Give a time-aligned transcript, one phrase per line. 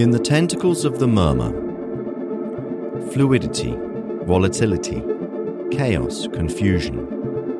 [0.00, 1.52] In the tentacles of the murmur,
[3.12, 3.76] fluidity,
[4.24, 5.02] volatility,
[5.70, 7.06] chaos, confusion,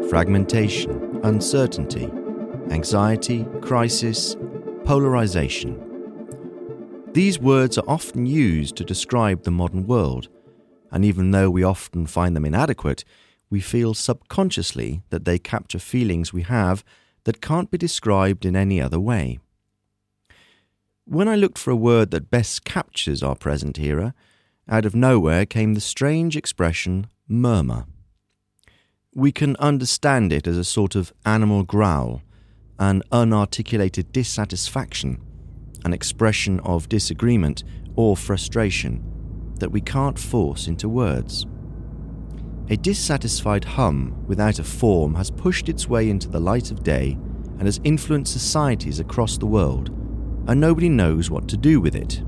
[0.09, 2.11] fragmentation, uncertainty,
[2.71, 4.37] anxiety, crisis,
[4.85, 5.79] polarization.
[7.13, 10.31] These words are often used to describe the modern world,
[10.91, 13.05] and even though we often find them inadequate,
[13.51, 16.85] we feel subconsciously that they capture feelings we have
[17.25, 19.41] that can't be described in any other way.
[21.11, 24.15] When I looked for a word that best captures our present era,
[24.69, 27.87] out of nowhere came the strange expression murmur.
[29.13, 32.23] We can understand it as a sort of animal growl,
[32.79, 35.21] an unarticulated dissatisfaction,
[35.85, 37.65] an expression of disagreement
[37.97, 39.03] or frustration
[39.59, 41.45] that we can't force into words.
[42.69, 47.19] A dissatisfied hum without a form has pushed its way into the light of day
[47.59, 49.97] and has influenced societies across the world,
[50.51, 52.23] and nobody knows what to do with it.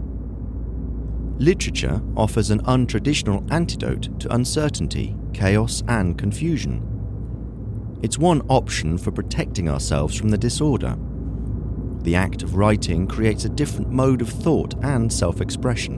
[1.42, 6.89] Literature offers an untraditional antidote to uncertainty, chaos, and confusion.
[8.01, 10.97] It's one option for protecting ourselves from the disorder.
[12.03, 15.97] The act of writing creates a different mode of thought and self expression.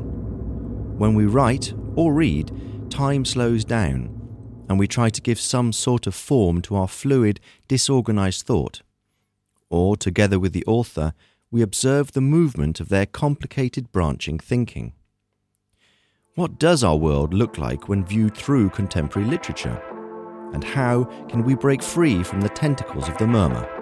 [0.97, 4.19] When we write or read, time slows down
[4.71, 7.39] and we try to give some sort of form to our fluid,
[7.69, 8.81] disorganized thought.
[9.69, 11.13] Or, together with the author,
[11.55, 14.93] we observe the movement of their complicated branching thinking.
[16.35, 19.81] What does our world look like when viewed through contemporary literature?
[20.53, 23.74] And how can we break free from the tentacles of the murmur?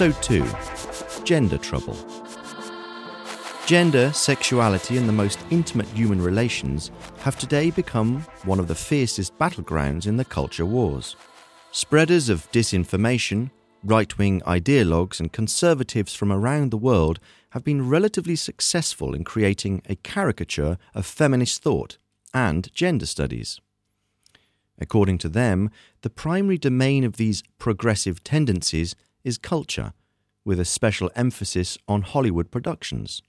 [0.00, 1.94] Episode 2 Gender Trouble.
[3.66, 9.36] Gender, sexuality, and the most intimate human relations have today become one of the fiercest
[9.38, 11.16] battlegrounds in the culture wars.
[11.72, 13.50] Spreaders of disinformation,
[13.84, 19.82] right wing ideologues, and conservatives from around the world have been relatively successful in creating
[19.86, 21.98] a caricature of feminist thought
[22.32, 23.60] and gender studies.
[24.78, 25.68] According to them,
[26.00, 29.92] the primary domain of these progressive tendencies is culture,
[30.44, 33.22] with a special emphasis on Hollywood productions.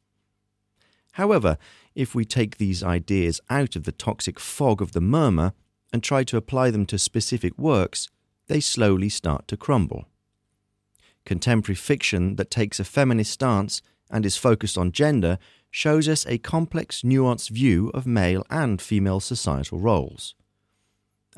[1.14, 1.58] However,
[1.94, 5.54] if we take these ideas out of the toxic fog of the murmur
[5.92, 8.08] and try to apply them to specific works,
[8.48, 10.06] they slowly start to crumble.
[11.26, 15.38] Contemporary fiction that takes a feminist stance and is focused on gender
[15.70, 20.36] shows us a complex, nuanced view of male and female societal roles.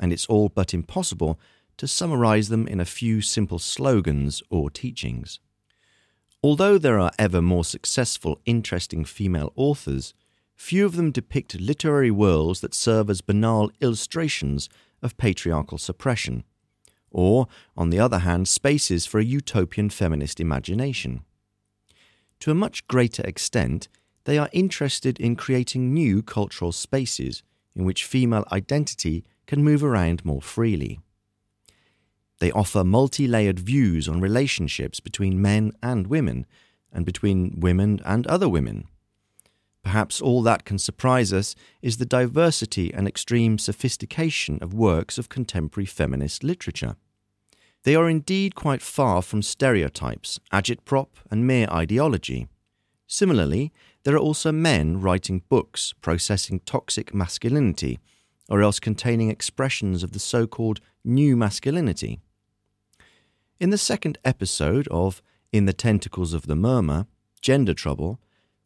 [0.00, 1.38] And it's all but impossible
[1.76, 5.40] to summarize them in a few simple slogans or teachings.
[6.42, 10.14] Although there are ever more successful, interesting female authors,
[10.54, 14.68] few of them depict literary worlds that serve as banal illustrations
[15.02, 16.44] of patriarchal suppression,
[17.10, 17.46] or,
[17.76, 21.22] on the other hand, spaces for a utopian feminist imagination.
[22.40, 23.88] To a much greater extent,
[24.24, 27.42] they are interested in creating new cultural spaces
[27.74, 31.00] in which female identity can move around more freely.
[32.40, 36.46] They offer multi layered views on relationships between men and women,
[36.92, 38.86] and between women and other women.
[39.82, 45.28] Perhaps all that can surprise us is the diversity and extreme sophistication of works of
[45.28, 46.96] contemporary feminist literature.
[47.82, 52.48] They are indeed quite far from stereotypes, agitprop, and mere ideology.
[53.06, 53.72] Similarly,
[54.04, 58.00] there are also men writing books processing toxic masculinity,
[58.48, 62.20] or else containing expressions of the so called new masculinity.
[63.60, 67.06] In the second episode of In the Tentacles of the Murmur,
[67.40, 68.20] Gender Trouble,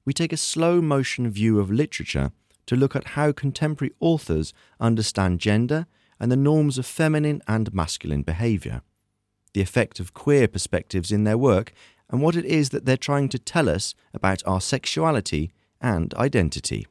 [0.05, 2.33] we take a slow motion view of literature
[2.67, 5.87] to look at how contemporary authors understand gender
[6.19, 8.83] and the norms of feminine and masculine behaviour,
[9.53, 11.73] the effect of queer perspectives in their work,
[12.11, 16.87] and what it is that they're trying to tell us about our sexuality and identity.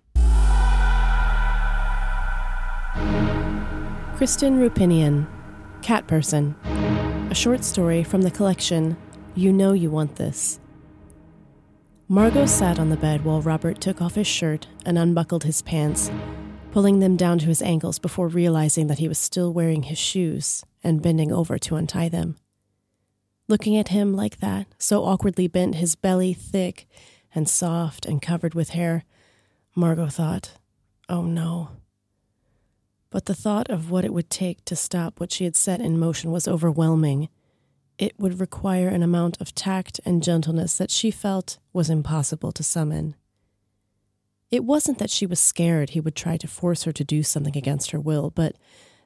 [4.16, 5.28] Kristen Roupenian,
[5.82, 6.56] Cat Person,
[7.30, 8.98] a short story from the collection
[9.36, 10.60] You Know You Want This
[12.10, 16.10] Margot sat on the bed while Robert took off his shirt and unbuckled his pants,
[16.72, 20.64] pulling them down to his ankles before realizing that he was still wearing his shoes
[20.84, 22.38] and bending over to untie them.
[23.50, 26.88] Looking at him like that, so awkwardly bent, his belly thick
[27.36, 29.04] and soft and covered with hair,
[29.76, 30.54] Margot thought,
[31.10, 31.72] oh no.
[33.18, 35.98] But the thought of what it would take to stop what she had set in
[35.98, 37.30] motion was overwhelming
[37.98, 42.62] it would require an amount of tact and gentleness that she felt was impossible to
[42.62, 43.16] summon.
[44.52, 47.58] It wasn't that she was scared he would try to force her to do something
[47.58, 48.56] against her will, but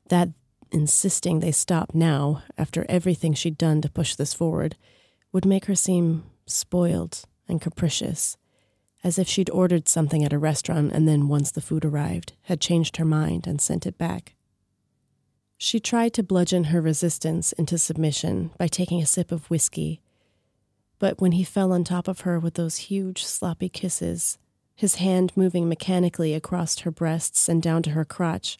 [0.09, 0.27] that
[0.73, 4.75] insisting they stop now, after everything she'd done to push this forward,
[5.31, 8.35] would make her seem spoiled and capricious,
[9.03, 12.61] as if she'd ordered something at a restaurant and then, once the food arrived, had
[12.61, 14.35] changed her mind and sent it back.
[15.57, 20.01] She tried to bludgeon her resistance into submission by taking a sip of whiskey.
[20.97, 24.37] But when he fell on top of her with those huge, sloppy kisses,
[24.75, 28.57] his hand moving mechanically across her breasts and down to her crotch,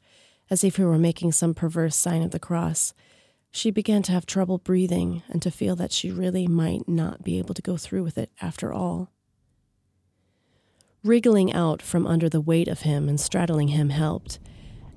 [0.50, 2.94] as if he were making some perverse sign of the cross,
[3.52, 7.40] she began to have trouble breathing and to feel that she really might not be
[7.40, 9.10] able to go through with it after all.
[11.04, 14.38] Wriggling out from under the weight of him and straddling him helped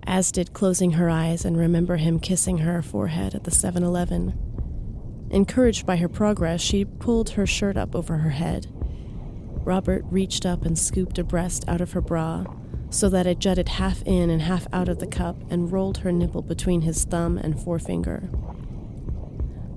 [0.07, 4.39] as did closing her eyes and remember him kissing her forehead at the 7 Eleven.
[5.31, 8.67] Encouraged by her progress, she pulled her shirt up over her head.
[9.65, 12.45] Robert reached up and scooped a breast out of her bra
[12.91, 16.13] so that it jutted half in and half out of the cup and rolled her
[16.13, 18.29] nipple between his thumb and forefinger.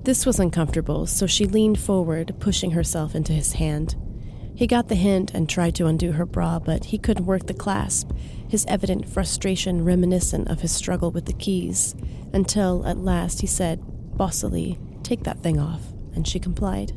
[0.03, 3.95] This was uncomfortable, so she leaned forward, pushing herself into his hand.
[4.57, 7.53] He got the hint and tried to undo her bra, but he couldn't work the
[7.53, 8.11] clasp,
[8.47, 11.95] his evident frustration reminiscent of his struggle with the keys,
[12.33, 13.79] until at last he said,
[14.17, 16.93] bossily, Take that thing off, and she complied.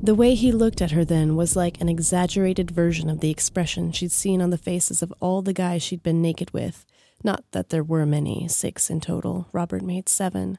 [0.00, 3.90] The way he looked at her then was like an exaggerated version of the expression
[3.90, 6.86] she'd seen on the faces of all the guys she'd been naked with.
[7.24, 9.48] Not that there were many, six in total.
[9.52, 10.58] Robert made seven.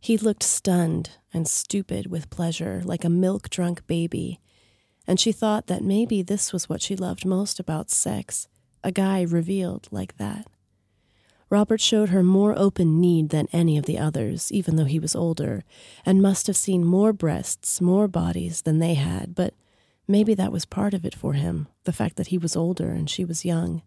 [0.00, 4.40] He looked stunned and stupid with pleasure, like a milk drunk baby,
[5.06, 8.48] and she thought that maybe this was what she loved most about sex
[8.84, 10.46] a guy revealed like that.
[11.50, 15.16] Robert showed her more open need than any of the others, even though he was
[15.16, 15.64] older,
[16.04, 19.54] and must have seen more breasts, more bodies than they had, but
[20.06, 23.08] maybe that was part of it for him, the fact that he was older and
[23.08, 23.82] she was young.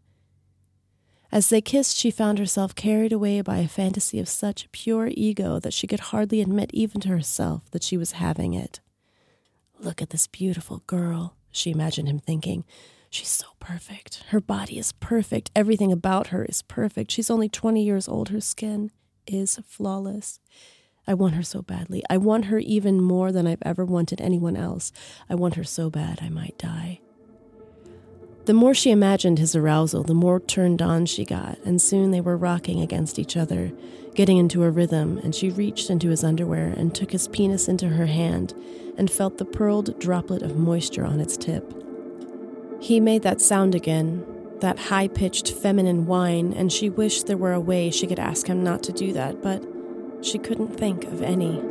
[1.32, 5.60] As they kissed, she found herself carried away by a fantasy of such pure ego
[5.60, 8.82] that she could hardly admit even to herself that she was having it.
[9.80, 12.66] Look at this beautiful girl, she imagined him thinking.
[13.10, 14.24] She's so perfect.
[14.30, 15.52] Her body is perfect.
[15.56, 17.12] Everything about her is perfect.
[17.12, 18.30] She's only 20 years old.
[18.30, 18.92] Her skin
[19.28, 20.40] is flawless.
[21.06, 22.04] I want her so badly.
[22.10, 24.94] I want her even more than I've ever wanted anyone else.
[25.30, 27.01] I want her so bad I might die.
[28.46, 32.22] The more she imagined his arousal, the more turned on she got, and soon they
[32.22, 33.72] were rocking against each other,
[34.16, 37.90] getting into a rhythm, and she reached into his underwear and took his penis into
[37.90, 38.56] her hand
[38.98, 41.72] and felt the pearled droplet of moisture on its tip.
[42.82, 44.26] He made that sound again,
[44.60, 48.48] that high pitched feminine whine, and she wished there were a way she could ask
[48.48, 49.64] him not to do that, but
[50.22, 51.62] she couldn't think of any.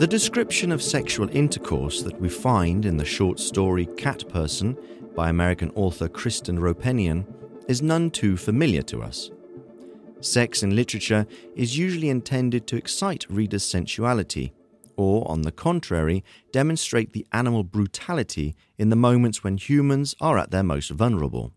[0.00, 4.74] The description of sexual intercourse that we find in the short story Cat Person
[5.14, 7.26] by American author Kristen Roupenian
[7.68, 9.30] is none too familiar to us.
[10.22, 14.54] Sex in literature is usually intended to excite readers' sensuality,
[14.96, 20.50] or, on the contrary, demonstrate the animal brutality in the moments when humans are at
[20.50, 21.52] their most vulnerable.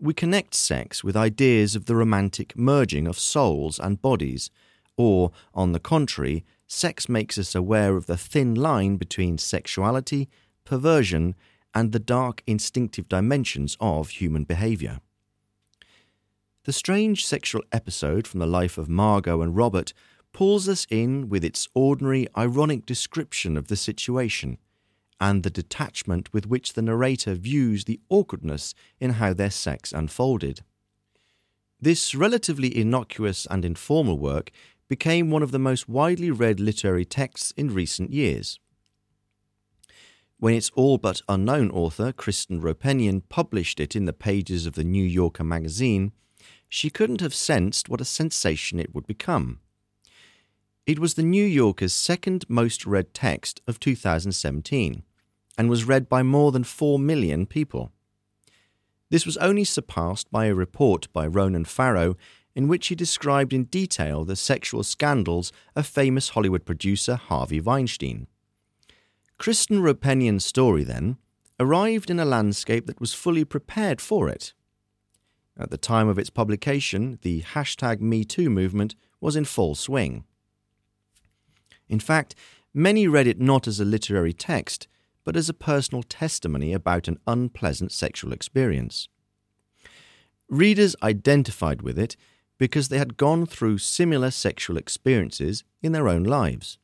[0.00, 4.50] We connect sex with ideas of the romantic merging of souls and bodies,
[4.96, 10.28] or, on the contrary, sex makes us aware of the thin line between sexuality,
[10.64, 11.34] perversion,
[11.74, 15.00] and the dark instinctive dimensions of human behaviour.
[16.64, 19.92] The strange sexual episode from the life of Margot and Robert
[20.32, 24.56] pulls us in with its ordinary, ironic description of the situation
[25.20, 30.60] and the detachment with which the narrator views the awkwardness in how their sex unfolded.
[31.80, 34.52] This relatively innocuous and informal work
[34.90, 38.58] became one of the most widely read literary texts in recent years.
[40.40, 44.82] When its all but unknown author, Kristen Roupenian, published it in the pages of the
[44.82, 46.10] New Yorker magazine,
[46.68, 49.60] she couldn't have sensed what a sensation it would become.
[50.86, 55.04] It was the New Yorker's second most read text of 2017
[55.56, 57.92] and was read by more than 4 million people.
[59.08, 62.16] This was only surpassed by a report by Ronan Farrow
[62.54, 68.26] in which he described in detail the sexual scandals of famous Hollywood producer Harvey Weinstein.
[69.38, 71.16] Kristen Roupenian's story, then,
[71.58, 74.52] arrived in a landscape that was fully prepared for it.
[75.58, 80.24] At the time of its publication, the hashtag MeToo movement was in full swing.
[81.88, 82.34] In fact,
[82.72, 84.88] many read it not as a literary text,
[85.24, 89.08] but as a personal testimony about an unpleasant sexual experience.
[90.48, 92.16] Readers identified with it
[92.60, 96.78] because they had gone through similar sexual experiences in their own lives.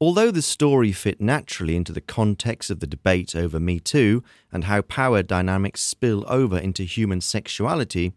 [0.00, 4.64] Although the story fit naturally into the context of the debate over Me Too and
[4.64, 8.14] how power dynamics spill over into human sexuality,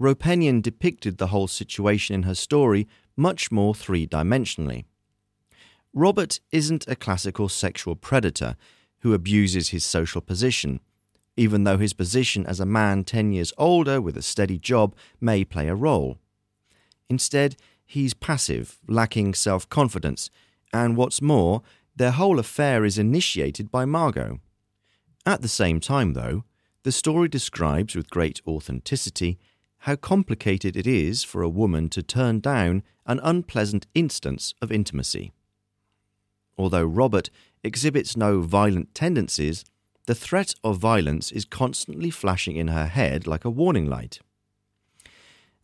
[0.00, 4.84] Roupenian depicted the whole situation in her story much more three dimensionally.
[5.92, 8.56] Robert isn't a classical sexual predator
[9.00, 10.78] who abuses his social position
[11.40, 15.42] even though his position as a man 10 years older with a steady job may
[15.42, 16.18] play a role.
[17.08, 17.56] Instead,
[17.86, 20.28] he's passive, lacking self confidence,
[20.70, 21.62] and what's more,
[21.96, 24.38] their whole affair is initiated by Margot.
[25.24, 26.44] At the same time, though,
[26.82, 29.38] the story describes with great authenticity
[29.84, 35.32] how complicated it is for a woman to turn down an unpleasant instance of intimacy.
[36.58, 37.30] Although Robert
[37.64, 39.64] exhibits no violent tendencies,
[40.10, 44.18] the threat of violence is constantly flashing in her head like a warning light.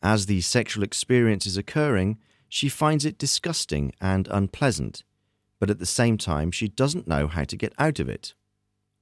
[0.05, 5.03] As the sexual experience is occurring, she finds it disgusting and unpleasant,
[5.59, 8.35] but at the same time, she doesn't know how to get out of it.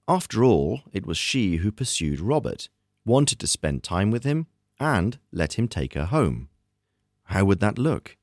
[0.08, 2.70] After all, it was she who pursued Robert,
[3.04, 4.46] wanted to spend time with him,
[4.80, 6.48] and let him take her home.
[7.24, 8.16] How would that look?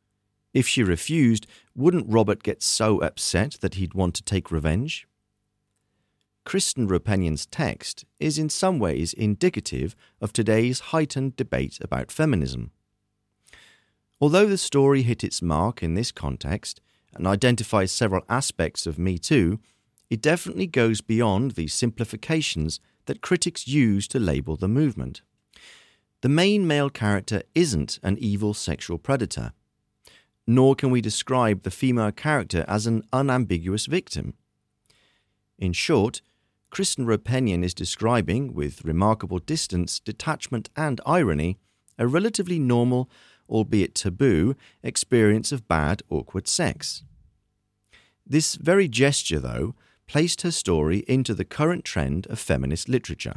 [0.56, 5.06] If she refused, wouldn't Robert get so upset that he'd want to take revenge?
[6.44, 12.72] Kristen Roupenian's text is in some ways indicative of today's heightened debate about feminism.
[14.20, 16.82] Although the story hit its mark in this context
[17.14, 19.60] and identifies several aspects of Me Too,
[20.10, 25.22] it definitely goes beyond the simplifications that critics use to label the movement.
[26.22, 29.54] The main male character isn't an evil sexual predator,
[30.46, 34.34] nor can we describe the female character as an unambiguous victim.
[35.58, 36.22] In short,
[36.72, 41.58] Kristen Roupenian is describing, with remarkable distance, detachment, and irony,
[42.00, 43.10] a relatively normal,
[43.50, 47.04] albeit taboo, experience of bad, awkward sex.
[48.26, 49.76] This very gesture, though,
[50.08, 53.36] placed her story into the current trend of feminist literature.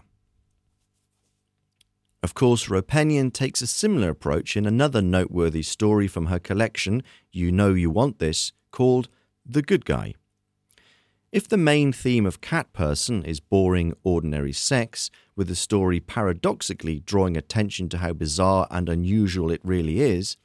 [2.22, 7.50] Of course, Roupenian takes a similar approach in another noteworthy story from her collection, You
[7.50, 9.08] Know You Want This, called
[9.44, 10.14] The Good Guy.
[11.34, 17.00] If the main theme of Cat Person is boring, ordinary sex, with the story paradoxically
[17.00, 20.36] drawing attention to how bizarre and unusual it really is,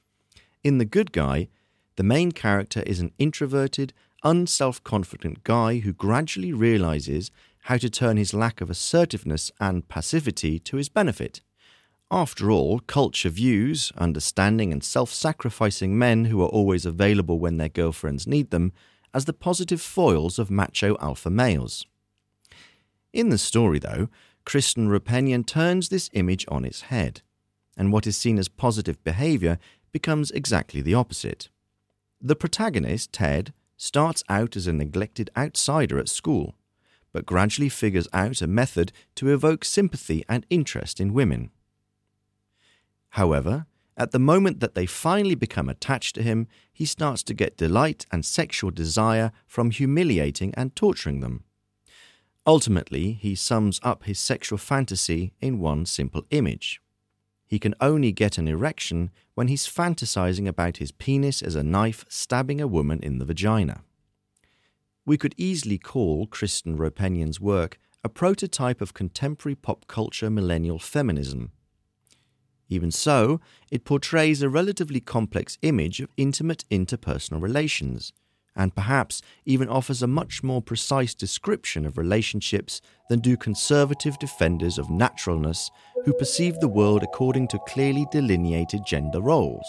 [0.64, 1.50] in The Good Guy,
[1.96, 3.94] the main character is an introverted,
[4.24, 7.30] unself confident guy who gradually realizes
[7.66, 11.42] how to turn his lack of assertiveness and passivity to his benefit.
[12.10, 17.70] After all, culture views understanding and self sacrificing men who are always available when their
[17.70, 18.74] girlfriends need them
[19.14, 21.86] as the positive foils of macho alpha males.
[23.12, 24.10] In the story, though,
[24.46, 27.22] Kristen Roupenian turns this image on its head,
[27.78, 29.60] and what is seen as positive behaviour
[29.92, 31.50] becomes exactly the opposite.
[32.22, 36.56] The protagonist, Ted, starts out as a neglected outsider at school,
[37.14, 41.50] but gradually figures out a method to evoke sympathy and interest in women.
[43.12, 43.66] However,
[44.00, 48.06] at the moment that they finally become attached to him, he starts to get delight
[48.12, 51.44] and sexual desire from humiliating and torturing them.
[52.48, 56.82] Ultimately, he sums up his sexual fantasy in one simple image.
[57.46, 62.06] He can only get an erection when he's fantasizing about his penis as a knife
[62.08, 63.82] stabbing a woman in the vagina.
[65.06, 71.52] We could easily call Kristen Roupenian's work a prototype of contemporary pop culture millennial feminism
[72.70, 78.14] even so, it portrays a relatively complex image of intimate interpersonal relations,
[78.56, 84.78] and perhaps even offers a much more precise description of relationships than do conservative defenders
[84.78, 85.72] of naturalness
[86.06, 89.66] who perceive the world according to clearly delineated gender roles.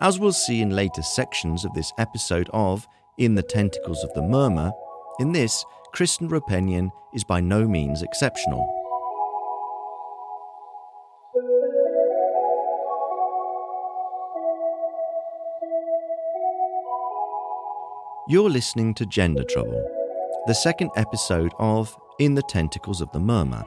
[0.00, 2.86] As we'll see in later sections of this episode of
[3.18, 4.70] In the Tentacles of the Murmur,
[5.18, 8.77] in this, Kristen Roupenian is by no means exceptional.
[18.30, 19.82] You're listening to Gender Trouble,
[20.46, 23.64] the second episode of In the Tentacles of the Murmur.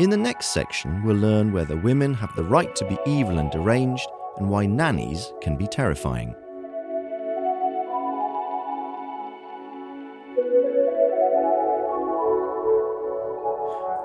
[0.00, 3.48] In the next section, we'll learn whether women have the right to be evil and
[3.52, 4.08] deranged
[4.38, 6.34] and why nannies can be terrifying.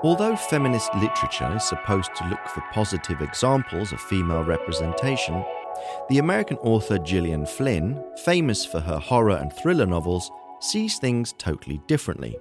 [0.04, 5.44] Although feminist literature is supposed to look for positive examples of female representation,
[6.08, 10.30] the American author Gillian Flynn, famous for her horror and thriller novels,
[10.60, 12.38] sees things totally differently.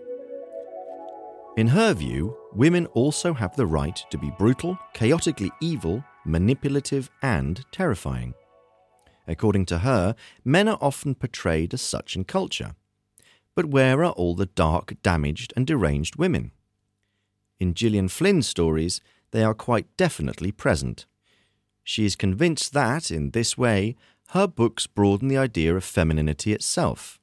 [1.57, 7.63] In her view, women also have the right to be brutal, chaotically evil, manipulative, and
[7.71, 8.33] terrifying.
[9.27, 12.75] According to her, men are often portrayed as such in culture.
[13.55, 16.51] But where are all the dark, damaged, and deranged women?
[17.57, 18.99] In Gillian Flynn's stories,
[19.31, 21.05] they are quite definitely present.
[21.87, 23.95] She is convinced that, in this way,
[24.29, 27.19] her books broaden the idea of femininity itself.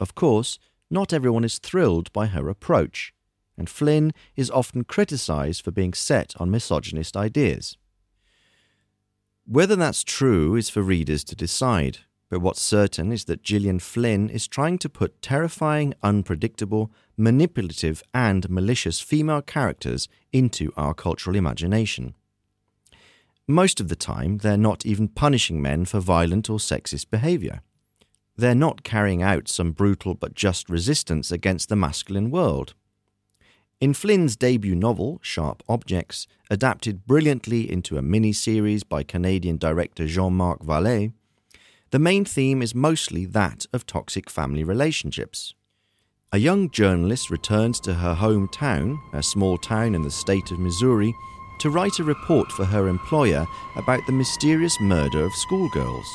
[0.00, 0.58] Of course,
[0.90, 3.12] not everyone is thrilled by her approach,
[3.58, 7.76] and Flynn is often criticized for being set on misogynist ideas.
[9.44, 11.98] Whether that's true is for readers to decide,
[12.30, 18.48] but what's certain is that Gillian Flynn is trying to put terrifying, unpredictable, manipulative, and
[18.48, 22.14] malicious female characters into our cultural imagination.
[23.48, 27.62] Most of the time, they're not even punishing men for violent or sexist behaviour.
[28.36, 32.74] They're not carrying out some brutal but just resistance against the masculine world.
[33.80, 40.06] In Flynn's debut novel, Sharp Objects, adapted brilliantly into a mini series by Canadian director
[40.06, 41.12] Jean Marc Vallée,
[41.90, 45.54] the main theme is mostly that of toxic family relationships.
[46.32, 51.14] A young journalist returns to her hometown, a small town in the state of Missouri,
[51.58, 56.06] to write a report for her employer about the mysterious murder of schoolgirls.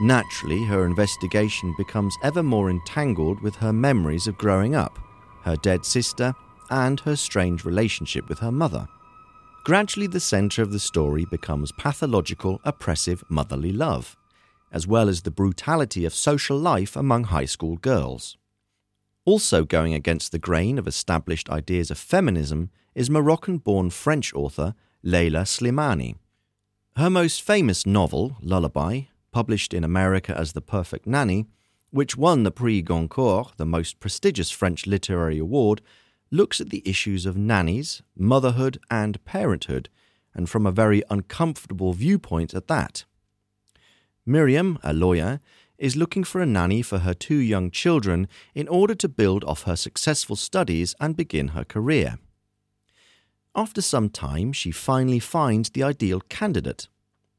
[0.00, 4.98] Naturally, her investigation becomes ever more entangled with her memories of growing up,
[5.42, 6.34] her dead sister,
[6.70, 8.86] and her strange relationship with her mother.
[9.64, 14.16] Gradually, the centre of the story becomes pathological, oppressive motherly love
[14.70, 18.36] as well as the brutality of social life among high school girls.
[19.24, 24.74] Also going against the grain of established ideas of feminism is Moroccan born French author
[25.04, 26.16] Leila Slimani.
[26.96, 31.46] Her most famous novel, Lullaby, published in America as The Perfect Nanny,
[31.90, 35.80] which won the Prix Goncourt, the most prestigious French literary award,
[36.32, 39.88] looks at the issues of nannies, motherhood, and parenthood,
[40.34, 43.04] and from a very uncomfortable viewpoint at that.
[44.26, 45.38] Miriam, a lawyer,
[45.78, 49.62] is looking for a nanny for her two young children in order to build off
[49.62, 52.18] her successful studies and begin her career.
[53.58, 56.86] After some time, she finally finds the ideal candidate,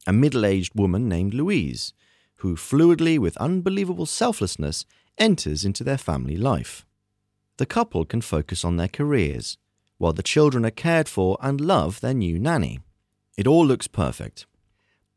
[0.06, 1.94] a middle aged woman named Louise,
[2.40, 4.86] who fluidly, with unbelievable selflessness,
[5.18, 6.86] enters into their family life.
[7.56, 9.58] The couple can focus on their careers,
[9.98, 12.82] while the children are cared for and love their new nanny.
[13.38, 14.46] It all looks perfect.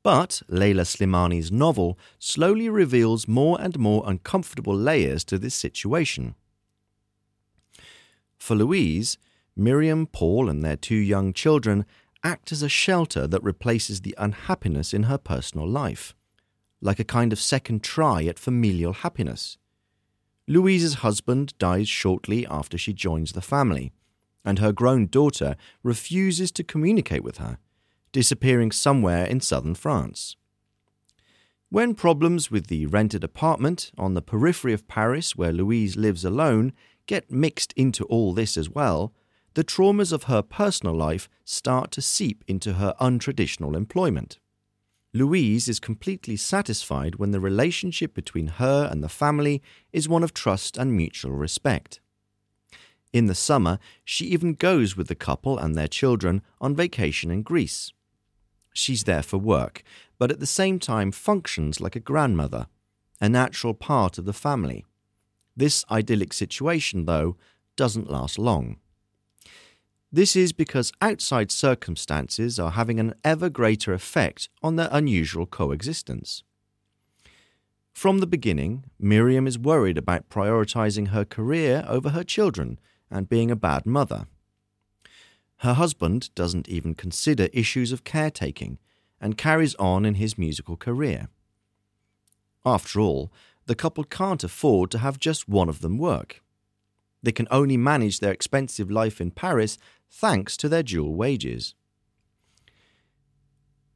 [0.05, 6.37] But Leila Slimani's novel slowly reveals more and more uncomfortable layers to this situation.
[8.39, 9.19] For Louise,
[9.57, 11.85] Miriam, Paul, and their two young children
[12.25, 16.15] act as a shelter that replaces the unhappiness in her personal life,
[16.81, 19.59] like a kind of second try at familial happiness.
[20.49, 23.93] Louise's husband dies shortly after she joins the family,
[24.45, 27.59] and her grown daughter refuses to communicate with her
[28.13, 30.37] disappearing somewhere in southern France.
[31.71, 36.75] When problems with the rented apartment on the periphery of Paris, where Louise lives alone,
[37.07, 39.15] get mixed into all this as well,
[39.55, 44.39] the traumas of her personal life start to seep into her untraditional employment.
[45.15, 49.63] Louise is completely satisfied when the relationship between her and the family
[49.93, 52.01] is one of trust and mutual respect.
[53.13, 57.43] In the summer, she even goes with the couple and their children on vacation in
[57.43, 57.93] Greece.
[58.73, 59.83] She's there for work,
[60.19, 62.69] but at the same time functions like a grandmother,
[63.21, 64.87] a natural part of the family.
[65.55, 67.37] This idyllic situation, though,
[67.77, 68.79] doesn't last long.
[70.15, 76.43] This is because outside circumstances are having an ever greater effect on their unusual coexistence.
[77.95, 82.79] From the beginning, Miriam is worried about prioritizing her career over her children
[83.11, 84.27] and being a bad mother.
[85.59, 88.79] Her husband doesn't even consider issues of caretaking
[89.19, 91.29] and carries on in his musical career.
[92.67, 93.33] After all,
[93.65, 96.43] the couple can't afford to have just one of them work.
[97.23, 99.79] They can only manage their expensive life in Paris
[100.13, 101.75] thanks to their dual wages.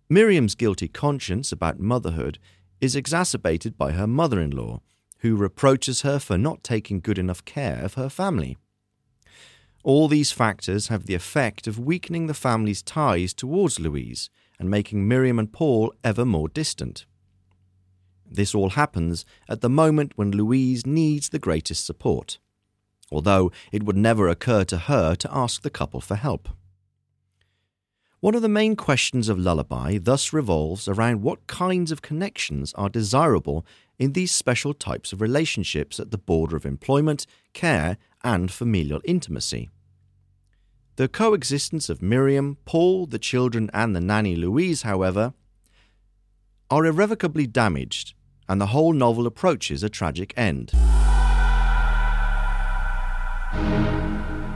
[0.08, 2.38] Miriam's guilty conscience about motherhood
[2.80, 4.80] is exacerbated by her mother in law,
[5.18, 8.56] who reproaches her for not taking good enough care of her family.
[9.84, 15.06] All these factors have the effect of weakening the family's ties towards Louise and making
[15.06, 17.06] Miriam and Paul ever more distant.
[18.28, 22.38] This all happens at the moment when Louise needs the greatest support,
[23.10, 26.48] although it would never occur to her to ask the couple for help.
[28.20, 32.88] One of the main questions of Lullaby thus revolves around what kinds of connections are
[32.88, 33.64] desirable
[33.98, 39.68] in these special types of relationships at the border of employment, care, and familial intimacy.
[40.96, 45.34] The coexistence of Miriam, Paul, the children, and the nanny Louise, however,
[46.70, 48.14] are irrevocably damaged,
[48.48, 50.72] and the whole novel approaches a tragic end.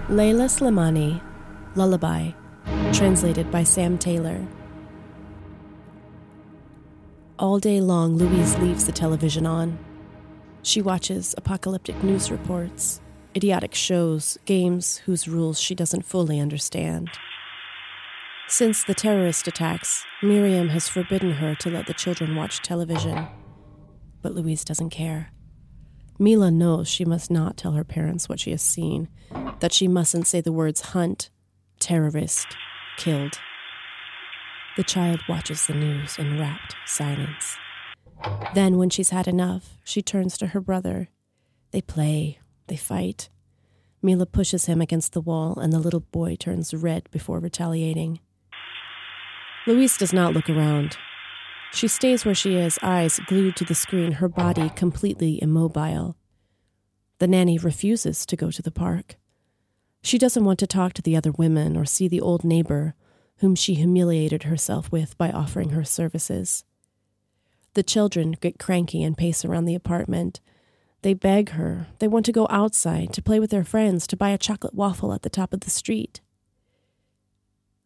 [0.08, 1.20] Leila Slimani,
[1.76, 2.32] Lullaby,
[2.92, 4.44] translated by Sam Taylor.
[7.38, 9.78] All day long, Louise leaves the television on.
[10.62, 13.00] She watches apocalyptic news reports,
[13.36, 17.08] idiotic shows, games whose rules she doesn't fully understand.
[18.48, 23.28] Since the terrorist attacks, Miriam has forbidden her to let the children watch television.
[24.22, 25.30] But Louise doesn't care.
[26.20, 29.08] Mila knows she must not tell her parents what she has seen,
[29.60, 31.30] that she mustn't say the words hunt,
[31.78, 32.46] terrorist,
[32.98, 33.38] killed.
[34.76, 37.56] The child watches the news in rapt silence.
[38.54, 41.08] Then, when she's had enough, she turns to her brother.
[41.70, 43.30] They play, they fight.
[44.02, 48.20] Mila pushes him against the wall, and the little boy turns red before retaliating.
[49.66, 50.98] Louise does not look around.
[51.72, 56.16] She stays where she is, eyes glued to the screen, her body completely immobile.
[57.18, 59.16] The nanny refuses to go to the park.
[60.02, 62.94] She doesn't want to talk to the other women or see the old neighbor,
[63.36, 66.64] whom she humiliated herself with by offering her services.
[67.74, 70.40] The children get cranky and pace around the apartment,
[71.02, 71.86] they beg her.
[71.98, 75.14] They want to go outside, to play with their friends, to buy a chocolate waffle
[75.14, 76.20] at the top of the street.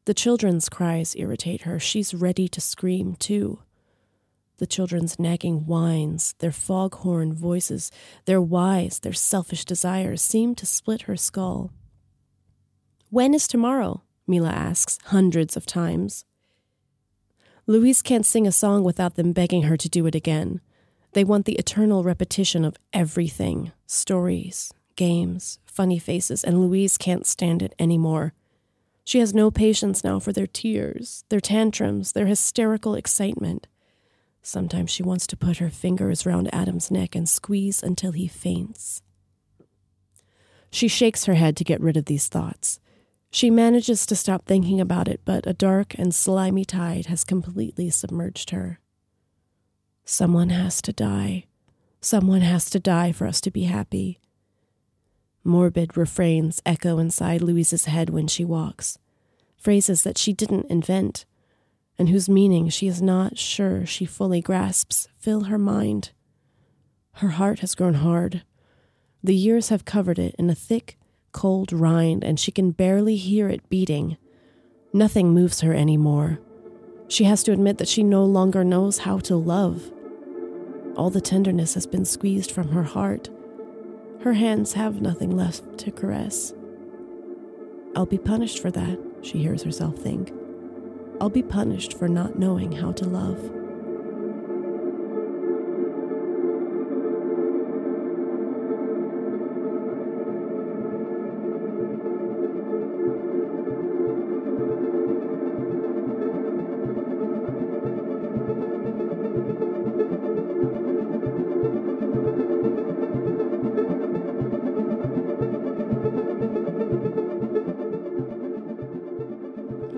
[0.06, 1.78] The children's cries irritate her.
[1.78, 3.60] She's ready to scream, too.
[4.58, 7.90] The children's nagging whines, their foghorn voices,
[8.24, 11.72] their whys, their selfish desires seem to split her skull.
[13.10, 14.02] When is tomorrow?
[14.26, 16.24] Mila asks hundreds of times.
[17.66, 20.60] Louise can't sing a song without them begging her to do it again.
[21.12, 27.62] They want the eternal repetition of everything stories, games, funny faces, and Louise can't stand
[27.62, 28.34] it anymore.
[29.04, 33.66] She has no patience now for their tears, their tantrums, their hysterical excitement.
[34.46, 39.00] Sometimes she wants to put her fingers round Adam's neck and squeeze until he faints.
[40.70, 42.78] She shakes her head to get rid of these thoughts.
[43.30, 47.88] She manages to stop thinking about it, but a dark and slimy tide has completely
[47.88, 48.80] submerged her.
[50.04, 51.46] Someone has to die.
[52.02, 54.20] Someone has to die for us to be happy.
[55.42, 58.98] Morbid refrains echo inside Louise's head when she walks,
[59.56, 61.24] phrases that she didn't invent,
[61.98, 66.10] and whose meaning she is not sure she fully grasps, fill her mind.
[67.14, 68.42] Her heart has grown hard.
[69.22, 70.98] The years have covered it in a thick,
[71.32, 74.16] cold rind, and she can barely hear it beating.
[74.92, 76.40] Nothing moves her anymore.
[77.08, 79.92] She has to admit that she no longer knows how to love.
[80.96, 83.28] All the tenderness has been squeezed from her heart.
[84.22, 86.54] Her hands have nothing left to caress.
[87.94, 90.32] I'll be punished for that, she hears herself think.
[91.20, 93.63] I'll be punished for not knowing how to love.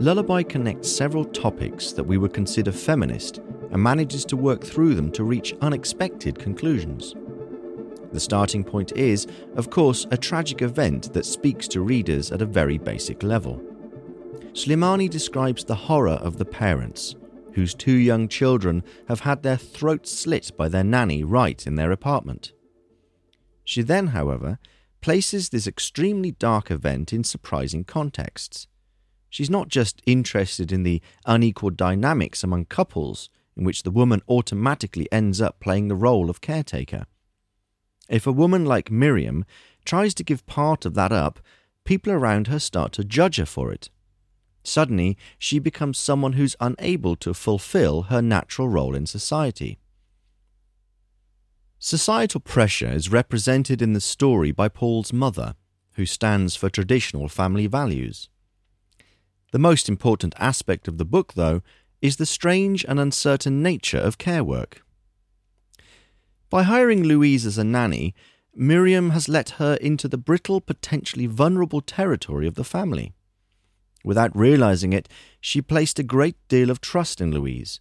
[0.07, 3.38] Lullaby connects several topics that we would consider feminist
[3.73, 7.12] and manages to work through them to reach unexpected conclusions.
[8.12, 12.47] The starting point is, of course, a tragic event that speaks to readers at a
[12.47, 13.61] very basic level.
[14.53, 17.16] Slimani describes the horror of the parents,
[17.55, 21.90] whose two young children have had their throats slit by their nanny right in their
[21.90, 22.53] apartment.
[23.64, 24.61] She then, however,
[25.01, 28.69] places this extremely dark event in surprising contexts.
[29.37, 35.12] She's not just interested in the unequal dynamics among couples in which the woman automatically
[35.12, 37.05] ends up playing the role of caretaker.
[38.09, 39.44] If a woman like Miriam
[39.85, 41.38] tries to give part of that up,
[41.85, 43.90] people around her start to judge her for it.
[44.62, 49.79] Suddenly, she becomes someone who's unable to fulfill her natural role in society.
[51.79, 55.57] Societal pressure is represented in the story by Paul's mother,
[55.96, 58.31] who stands for traditional family values.
[59.57, 61.62] The most important aspect of the book, though,
[62.03, 64.85] is the strange and uncertain nature of care work.
[66.51, 68.14] By hiring Louise as a nanny,
[68.55, 73.14] Miriam has let her into the brittle, potentially vulnerable territory of the family.
[74.05, 75.09] Without realizing it,
[75.40, 77.81] she placed a great deal of trust in Louise.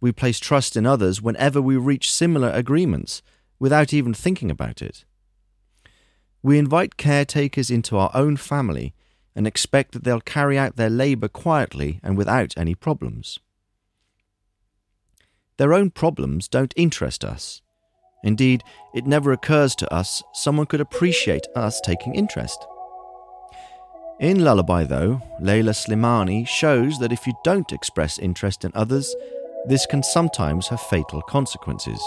[0.00, 3.20] We place trust in others whenever we reach similar agreements,
[3.58, 5.04] without even thinking about it.
[6.42, 8.94] We invite caretakers into our own family
[9.34, 13.38] and expect that they'll carry out their labour quietly and without any problems.
[15.56, 17.62] Their own problems don't interest us.
[18.22, 18.62] Indeed,
[18.94, 22.66] it never occurs to us someone could appreciate us taking interest.
[24.20, 29.14] In Lullaby, though, Leila Slimani shows that if you don't express interest in others,
[29.66, 32.00] this can sometimes have fatal consequences.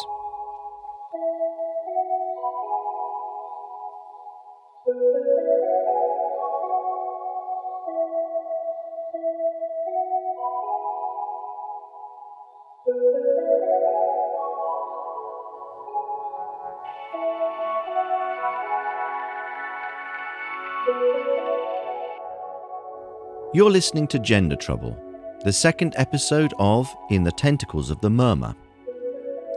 [23.56, 24.98] You're listening to Gender Trouble,
[25.44, 28.56] the second episode of In the Tentacles of the Murmur.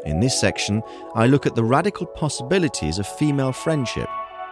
[0.05, 0.83] In this section,
[1.15, 4.07] I look at the radical possibilities of female friendship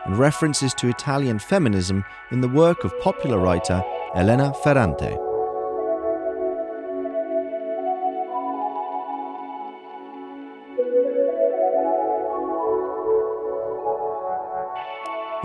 [0.06, 5.12] and references to Italian feminism in the work of popular writer Elena Ferrante.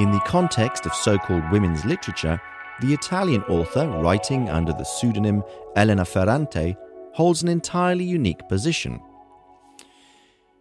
[0.01, 2.41] In the context of so called women's literature,
[2.81, 5.43] the Italian author, writing under the pseudonym
[5.75, 6.75] Elena Ferrante,
[7.13, 9.01] holds an entirely unique position.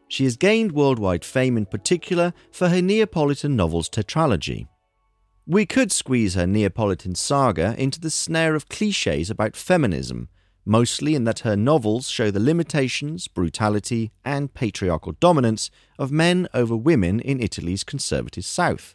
[0.08, 4.66] She has gained worldwide fame in particular for her Neapolitan novels tetralogy.
[5.46, 10.28] We could squeeze her Neapolitan saga into the snare of cliches about feminism,
[10.64, 16.76] mostly in that her novels show the limitations, brutality, and patriarchal dominance of men over
[16.76, 18.94] women in Italy's conservative South.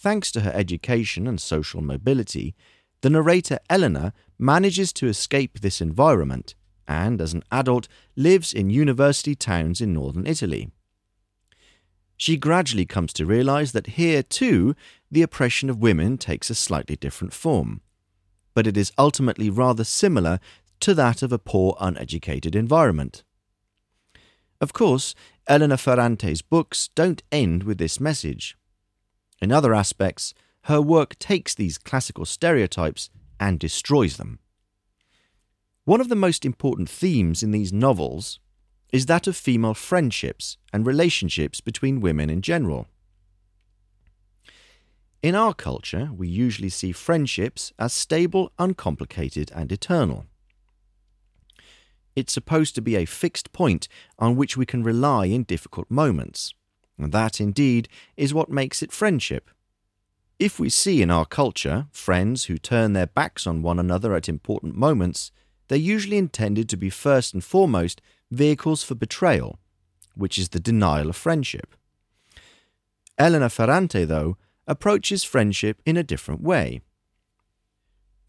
[0.00, 2.54] Thanks to her education and social mobility,
[3.02, 6.54] the narrator Elena manages to escape this environment
[6.88, 7.86] and, as an adult,
[8.16, 10.70] lives in university towns in northern Italy.
[12.16, 14.74] She gradually comes to realize that here, too,
[15.10, 17.82] the oppression of women takes a slightly different form.
[18.54, 20.40] But it is ultimately rather similar
[20.80, 23.22] to that of a poor, uneducated environment.
[24.62, 25.14] Of course,
[25.46, 28.56] Elena Ferrante's books don't end with this message.
[29.40, 34.38] In other aspects, her work takes these classical stereotypes and destroys them.
[35.84, 38.38] One of the most important themes in these novels
[38.92, 42.86] is that of female friendships and relationships between women in general.
[45.22, 50.26] In our culture, we usually see friendships as stable, uncomplicated, and eternal.
[52.16, 53.86] It's supposed to be a fixed point
[54.18, 56.54] on which we can rely in difficult moments.
[57.02, 59.50] And that, indeed, is what makes it friendship.
[60.38, 64.28] If we see in our culture friends who turn their backs on one another at
[64.28, 65.32] important moments,
[65.68, 69.58] they're usually intended to be first and foremost vehicles for betrayal,
[70.14, 71.74] which is the denial of friendship.
[73.18, 74.36] Elena Ferrante, though,
[74.66, 76.80] approaches friendship in a different way.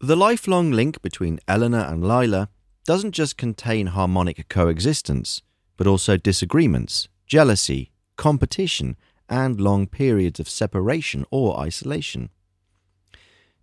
[0.00, 2.48] The lifelong link between Elena and Lila
[2.84, 5.42] doesn't just contain harmonic coexistence,
[5.76, 8.96] but also disagreements, jealousy, competition,
[9.28, 12.30] and long periods of separation or isolation.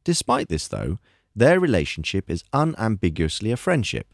[0.03, 0.97] Despite this, though,
[1.35, 4.13] their relationship is unambiguously a friendship.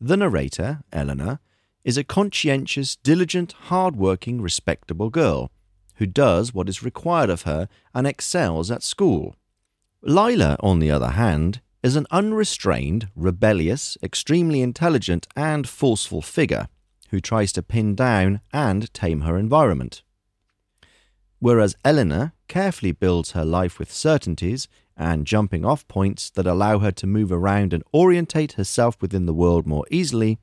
[0.00, 1.38] The narrator, Eleanor,
[1.84, 5.50] is a conscientious, diligent, hard-working, respectable girl
[5.96, 9.36] who does what is required of her and excels at school.
[10.02, 16.68] Lila, on the other hand, is an unrestrained, rebellious, extremely intelligent, and forceful figure
[17.14, 20.02] who tries to pin down and tame her environment.
[21.38, 26.90] Whereas Eleanor carefully builds her life with certainties and jumping off points that allow her
[26.90, 30.40] to move around and orientate herself within the world more easily,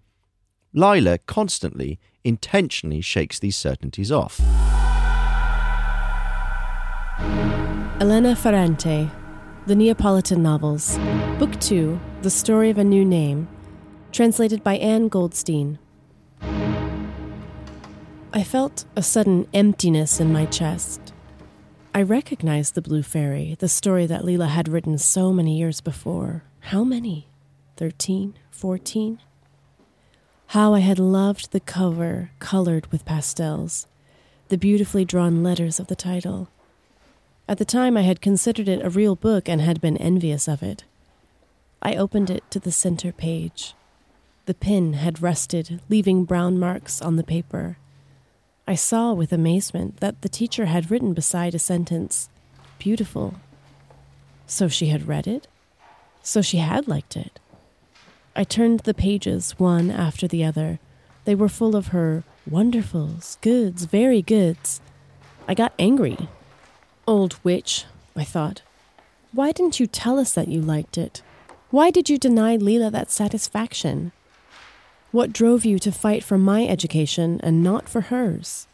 [0.72, 4.40] Lila constantly, intentionally shakes these certainties off.
[8.00, 9.12] Elena Ferrante,
[9.66, 10.98] The Neapolitan Novels,
[11.38, 13.50] Book 2, The Story of a New Name,
[14.14, 15.78] translated by Ann Goldstein.
[18.34, 21.14] I felt a sudden emptiness in my chest.
[21.94, 26.44] I recognized the Blue Fairy, the story that Lila had written so many years before.
[26.60, 27.28] How many?
[27.76, 28.36] Thirteen?
[28.50, 29.20] Fourteen?
[30.48, 33.88] How I had loved the cover colored with pastels,
[34.48, 36.50] the beautifully drawn letters of the title.
[37.48, 40.64] At the time, I had considered it a real book and had been envious of
[40.64, 40.86] it.
[41.82, 43.76] I opened it to the center page.
[44.46, 47.78] The pen had rusted, leaving brown marks on the paper.
[48.68, 52.30] I saw with amazement that the teacher had written beside a sentence,
[52.80, 53.36] Beautiful.
[54.48, 55.48] So she had read it?
[56.24, 57.40] So she had liked it.
[58.36, 60.80] I turned the pages one after the other.
[61.26, 64.82] They were full of her wonderfuls, goods, very goods.
[65.48, 66.28] I got angry.
[67.06, 68.64] Old witch, I thought.
[69.32, 71.22] Why didn't you tell us that you liked it?
[71.70, 74.12] Why did you deny Lila that satisfaction?
[75.12, 78.68] What drove you to fight for my education and not for hers?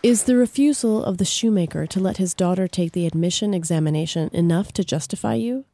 [0.00, 4.72] Is the refusal of the shoemaker to let his daughter take the admission examination enough
[4.74, 5.64] to justify you?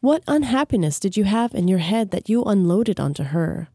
[0.00, 3.68] What unhappiness did you have in your head that you unloaded onto her?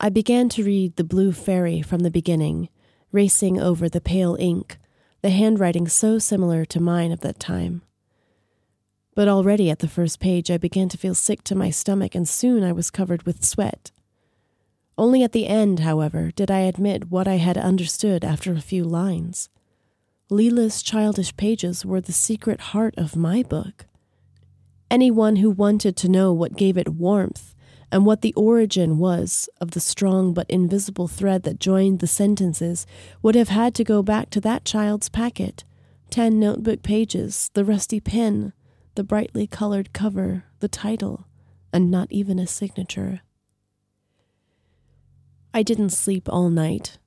[0.00, 2.70] I began to read The Blue Fairy from the beginning,
[3.12, 4.78] racing over the pale ink,
[5.20, 7.82] the handwriting so similar to mine of that time.
[9.20, 12.26] But already at the first page, I began to feel sick to my stomach, and
[12.26, 13.90] soon I was covered with sweat.
[14.96, 18.82] Only at the end, however, did I admit what I had understood after a few
[18.82, 19.50] lines.
[20.30, 23.84] Lila's childish pages were the secret heart of my book.
[24.90, 27.54] Anyone who wanted to know what gave it warmth
[27.92, 32.86] and what the origin was of the strong but invisible thread that joined the sentences
[33.20, 35.62] would have had to go back to that child's packet
[36.08, 38.54] ten notebook pages, the rusty pen,
[38.94, 41.26] the brightly colored cover, the title,
[41.72, 43.20] and not even a signature.
[45.52, 46.98] I didn't sleep all night.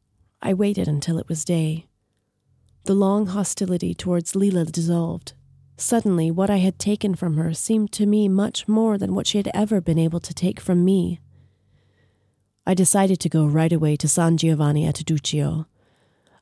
[0.41, 1.87] I waited until it was day.
[2.85, 5.33] The long hostility towards Lila dissolved.
[5.77, 9.37] Suddenly, what I had taken from her seemed to me much more than what she
[9.37, 11.19] had ever been able to take from me.
[12.65, 15.65] I decided to go right away to San Giovanni a Teduccio.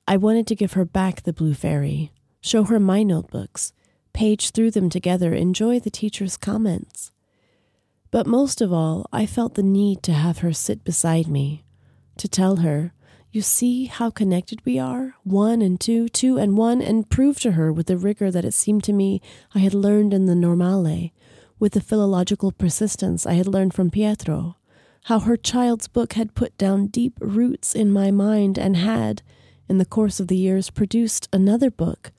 [0.08, 3.74] I wanted to give her back the Blue Fairy, show her my notebooks,
[4.14, 7.12] page through them together, enjoy the teacher's comments.
[8.12, 11.64] But most of all, I felt the need to have her sit beside me,
[12.18, 12.94] to tell her,
[13.32, 17.54] You see how connected we are, one and two, two and one, and prove to
[17.54, 19.22] her with the rigor that it seemed to me
[19.56, 21.12] I had learned in the Normale,
[21.58, 24.58] with the philological persistence I had learned from Pietro,
[25.06, 29.22] how her child's book had put down deep roots in my mind and had,
[29.70, 32.12] in the course of the years, produced another book,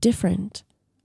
[0.00, 0.62] different,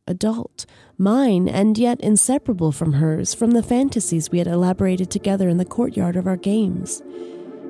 [0.07, 0.65] adult,
[0.97, 5.65] mine, and yet inseparable from hers, from the fantasies we had elaborated together in the
[5.65, 7.01] courtyard of our games.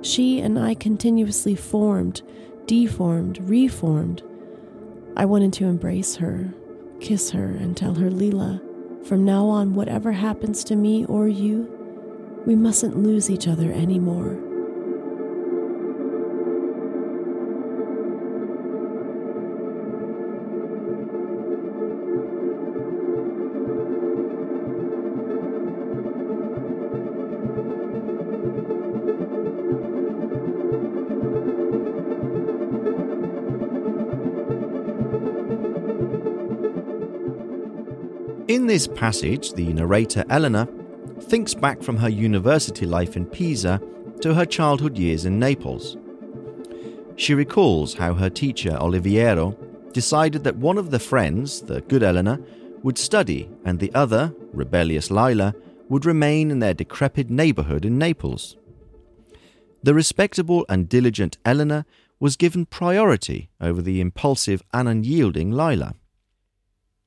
[0.02, 2.22] She and I continuously formed,
[2.66, 4.22] deformed, reformed.
[5.16, 6.54] I wanted to embrace her,
[7.00, 8.62] kiss her, and tell her, Lila,
[9.06, 11.70] from now on, whatever happens to me or you,
[12.46, 14.53] we mustn't lose each other anymore.
[38.74, 40.68] This passage, the narrator Elena
[41.20, 43.80] thinks back from her university life in Pisa
[44.20, 45.96] to her childhood years in Naples.
[47.16, 49.56] She recalls how her teacher Oliviero
[49.92, 52.40] decided that one of the friends, the good Elena,
[52.82, 55.54] would study and the other, rebellious Lila,
[55.88, 58.58] would remain in their decrepit neighborhood in Naples.
[59.84, 61.86] The respectable and diligent Elena
[62.20, 65.94] was given priority over the impulsive and unyielding Lila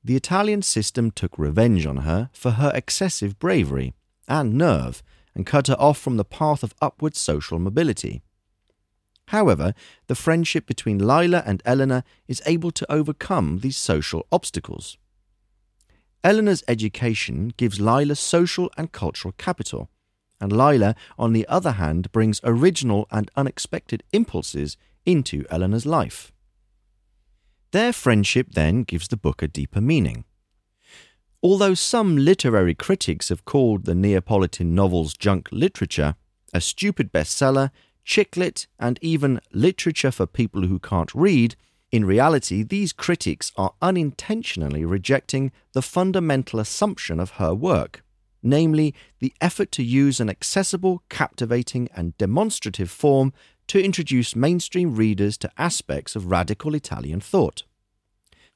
[0.07, 3.93] the Italian system took revenge on her for her excessive bravery
[4.25, 5.03] and nerve
[5.35, 8.21] and cut her off from the path of upward social mobility.
[9.27, 9.73] However,
[10.07, 14.97] the friendship between Lila and Elena is able to overcome these social obstacles.
[16.23, 19.89] Elena's education gives Lila social and cultural capital,
[20.39, 26.31] and Lila, on the other hand, brings original and unexpected impulses into Elena's life.
[27.71, 30.23] Their friendship then gives the book a deeper meaning.
[31.43, 36.15] Although some literary critics have called the Neapolitan novels junk literature,
[36.53, 37.71] a stupid bestseller,
[38.05, 41.55] chicklit, and even literature for people who can't read,
[41.91, 48.03] in reality, these critics are unintentionally rejecting the fundamental assumption of her work,
[48.41, 53.31] namely the effort to use an accessible, captivating, and demonstrative form
[53.67, 57.63] to introduce mainstream readers to aspects of radical Italian thought.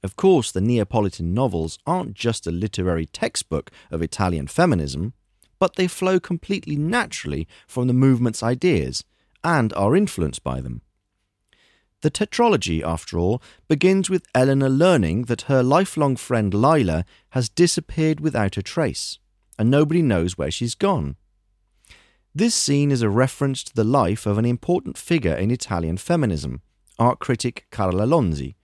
[0.03, 5.13] Of course, the Neapolitan novels aren't just a literary textbook of Italian feminism,
[5.59, 9.03] but they flow completely naturally from the movement's ideas
[9.43, 10.81] and are influenced by them.
[12.01, 18.19] The tetralogy, after all, begins with Elena learning that her lifelong friend Lila has disappeared
[18.19, 19.19] without a trace,
[19.59, 21.15] and nobody knows where she's gone.
[22.33, 26.61] This scene is a reference to the life of an important figure in Italian feminism,
[26.97, 28.55] art critic Carla Lonzi,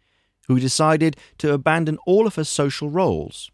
[0.48, 3.52] who decided to abandon all of her social roles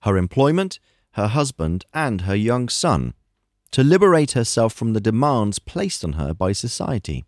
[0.00, 0.78] her employment,
[1.12, 3.14] her husband, and her young son
[3.70, 7.24] to liberate herself from the demands placed on her by society.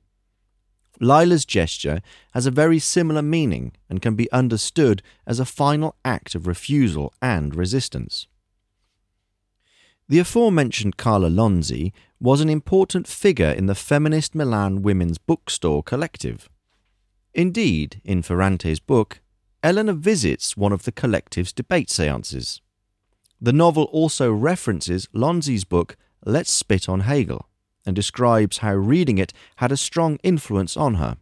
[1.01, 2.01] Lila's gesture
[2.33, 7.13] has a very similar meaning and can be understood as a final act of refusal
[7.21, 8.27] and resistance.
[10.09, 16.49] The aforementioned Carla Lonzi was an important figure in the feminist Milan women's bookstore collective.
[17.35, 19.21] Indeed, in Ferrante's book,
[19.63, 22.61] Elena visits one of the collective's debate seances.
[23.41, 27.49] The novel also references Lonzi's book Let's Spit on Hegel
[27.85, 31.17] and describes how reading it had a strong influence on her.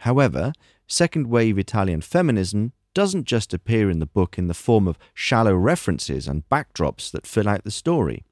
[0.00, 0.52] However,
[0.86, 5.54] second wave Italian feminism doesn't just appear in the book in the form of shallow
[5.54, 8.24] references and backdrops that fill out the story.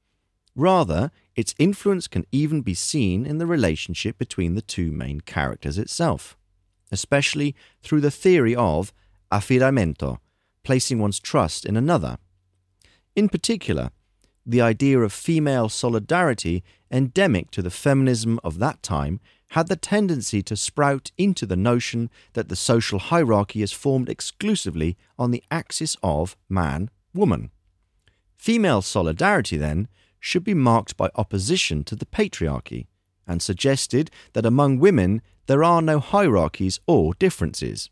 [0.55, 5.77] Rather, its influence can even be seen in the relationship between the two main characters
[5.77, 6.37] itself,
[6.91, 8.93] especially through the theory of
[9.31, 10.17] affidamento,
[10.63, 12.17] placing one's trust in another.
[13.15, 13.91] In particular,
[14.45, 19.19] the idea of female solidarity, endemic to the feminism of that time,
[19.51, 24.97] had the tendency to sprout into the notion that the social hierarchy is formed exclusively
[25.19, 27.51] on the axis of man woman.
[28.37, 29.87] Female solidarity, then,
[30.19, 32.87] should be marked by opposition to the patriarchy,
[33.27, 37.89] and suggested that among women there are no hierarchies or differences.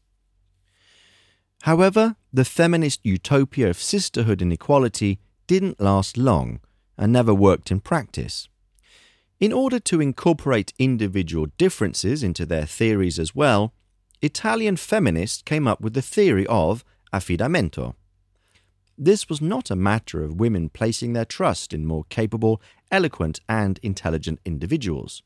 [1.64, 6.62] However, the feminist utopia of sisterhood and equality didn't last long
[6.98, 8.49] and never worked in practice.
[9.40, 13.74] In order to incorporate individual differences into their theories as well,
[14.22, 16.84] Italian feminists came up with the theory of
[17.14, 17.96] affidamento.
[18.98, 22.62] This was not a matter of women placing their trust in more capable,
[22.92, 25.24] eloquent, and intelligent individuals.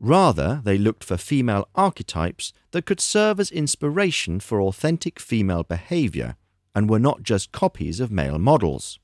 [0.00, 6.34] Rather, they looked for female archetypes that could serve as inspiration for authentic female behaviour
[6.74, 8.98] and were not just copies of male models.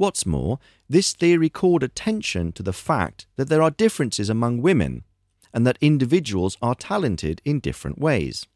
[0.00, 5.04] What's more, this theory called attention to the fact that there are differences among women
[5.52, 8.46] and that individuals are talented in different ways.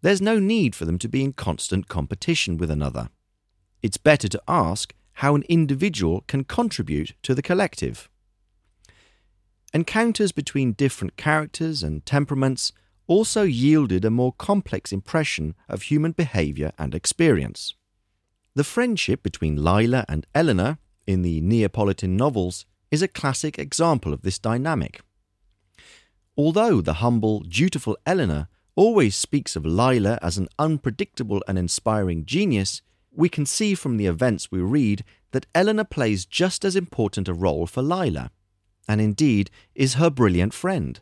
[0.00, 3.10] There's no need for them to be in constant competition with another.
[3.82, 8.08] It's better to ask how an individual can contribute to the collective.
[9.74, 12.72] Encounters between different characters and temperaments
[13.06, 17.74] also yielded a more complex impression of human behaviour and experience.
[18.58, 24.22] The friendship between Lila and Elena in the Neapolitan novels is a classic example of
[24.22, 25.00] this dynamic.
[26.36, 32.82] Although the humble, dutiful Elena always speaks of Lila as an unpredictable and inspiring genius,
[33.12, 37.34] we can see from the events we read that Elena plays just as important a
[37.34, 38.32] role for Lila,
[38.88, 40.98] and indeed is her brilliant friend.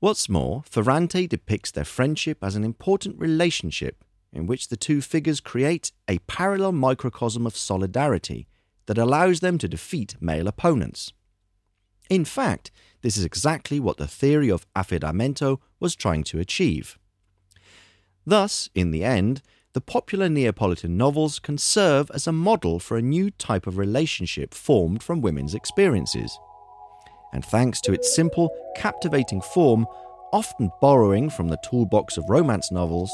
[0.00, 4.02] What's more, Ferrante depicts their friendship as an important relationship
[4.34, 8.46] in which the two figures create a parallel microcosm of solidarity
[8.86, 11.12] that allows them to defeat male opponents.
[12.10, 12.70] In fact,
[13.02, 16.98] this is exactly what the theory of affidamento was trying to achieve.
[18.26, 23.02] Thus, in the end, the popular Neapolitan novels can serve as a model for a
[23.02, 26.38] new type of relationship formed from women's experiences.
[27.32, 29.86] And thanks to its simple, captivating form,
[30.32, 33.10] often borrowing from the toolbox of romance novels,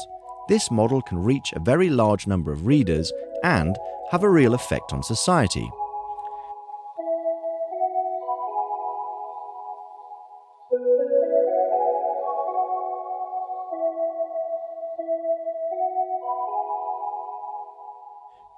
[0.47, 3.11] this model can reach a very large number of readers
[3.43, 3.77] and
[4.11, 5.69] have a real effect on society.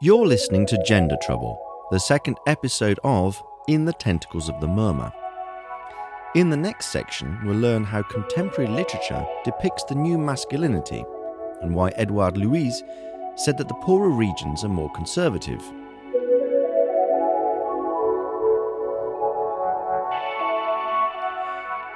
[0.02, 1.58] You're listening to Gender Trouble,
[1.92, 5.14] the second episode of In the Tentacles of the Murmur.
[6.36, 11.06] In the next section, we'll learn how contemporary literature depicts the new masculinity
[11.62, 12.82] and why Edouard Louis
[13.36, 15.62] said that the poorer regions are more conservative.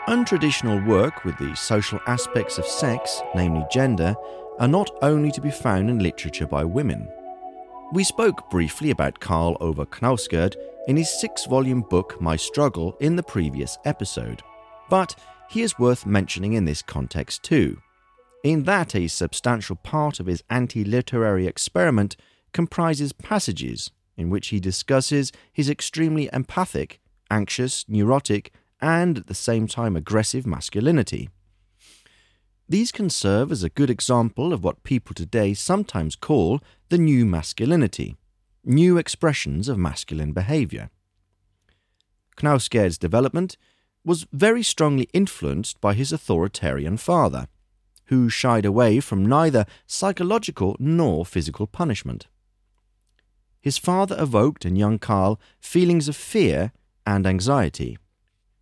[0.08, 4.16] Untraditional work with the social aspects of sex, namely gender,
[4.58, 7.10] are not only to be found in literature by women.
[7.94, 10.56] We spoke briefly about Karl Ove Knausgård
[10.88, 14.42] in his six volume book My Struggle in the previous episode,
[14.90, 15.14] but
[15.50, 17.78] he is worth mentioning in this context too
[18.44, 22.16] in that a substantial part of his anti literary experiment
[22.54, 29.68] comprises passages in which he discusses his extremely empathic, anxious, neurotic, and at the same
[29.68, 31.30] time aggressive masculinity.
[32.70, 36.60] These can serve as a good example of what people today sometimes call
[36.90, 38.18] the new masculinity,
[38.66, 40.90] new expressions of masculine behaviour.
[42.36, 43.58] Knausgaard's development
[44.04, 47.48] was very strongly influenced by his authoritarian father,
[48.08, 52.28] who shied away from neither psychological nor physical punishment.
[53.62, 56.72] His father evoked in young Karl feelings of fear
[57.06, 57.98] and anxiety.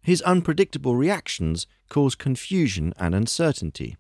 [0.02, 3.98] His unpredictable reactions caused confusion and uncertainty.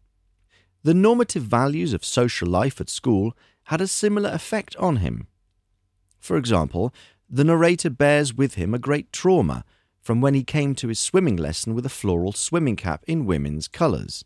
[0.84, 3.36] The normative values of social life at school
[3.66, 5.28] had a similar effect on him.
[6.20, 6.94] For example,
[7.30, 9.64] the narrator bears with him a great trauma
[10.00, 13.68] from when he came to his swimming lesson with a floral swimming cap in women's
[13.68, 14.24] colours.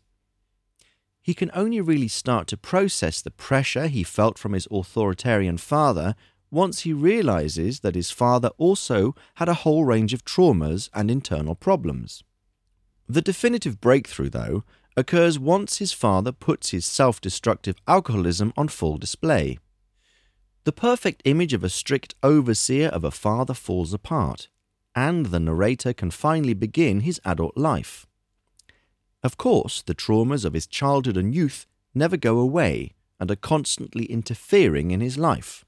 [1.30, 6.16] He can only really start to process the pressure he felt from his authoritarian father
[6.50, 11.54] once he realizes that his father also had a whole range of traumas and internal
[11.54, 12.24] problems.
[13.08, 14.64] The definitive breakthrough, though,
[14.96, 19.60] occurs once his father puts his self destructive alcoholism on full display.
[20.64, 24.48] The perfect image of a strict overseer of a father falls apart,
[24.96, 28.08] and the narrator can finally begin his adult life.
[29.22, 34.06] Of course, the traumas of his childhood and youth never go away and are constantly
[34.06, 35.64] interfering in his life.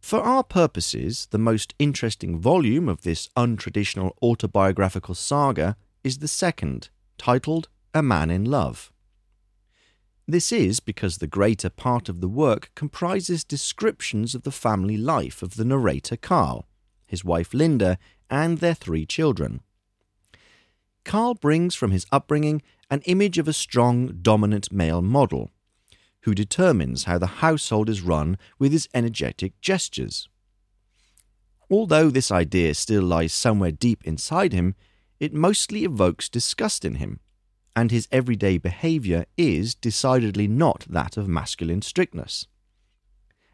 [0.00, 6.88] For our purposes, the most interesting volume of this untraditional autobiographical saga is the second,
[7.18, 8.90] titled A Man in Love.
[10.26, 15.42] This is because the greater part of the work comprises descriptions of the family life
[15.42, 16.66] of the narrator Karl,
[17.06, 17.98] his wife Linda,
[18.30, 19.60] and their three children.
[21.04, 25.50] Karl brings from his upbringing an image of a strong, dominant male model
[26.22, 30.28] who determines how the household is run with his energetic gestures.
[31.70, 34.74] Although this idea still lies somewhere deep inside him,
[35.18, 37.20] it mostly evokes disgust in him,
[37.76, 42.46] and his everyday behaviour is decidedly not that of masculine strictness.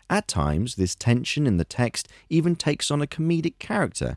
[0.08, 4.16] At times, this tension in the text even takes on a comedic character,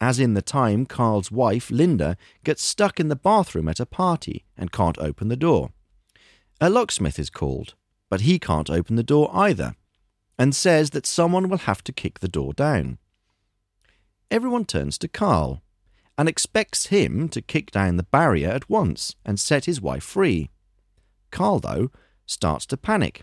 [0.00, 4.44] as in the time Karl's wife, Linda, gets stuck in the bathroom at a party
[4.56, 5.72] and can't open the door.
[6.60, 7.74] A locksmith is called,
[8.08, 9.74] but he can't open the door either,
[10.38, 12.98] and says that someone will have to kick the door down.
[14.30, 15.62] Everyone turns to Karl
[16.16, 20.50] and expects him to kick down the barrier at once and set his wife free.
[21.30, 21.90] Karl, though,
[22.26, 23.22] starts to panic.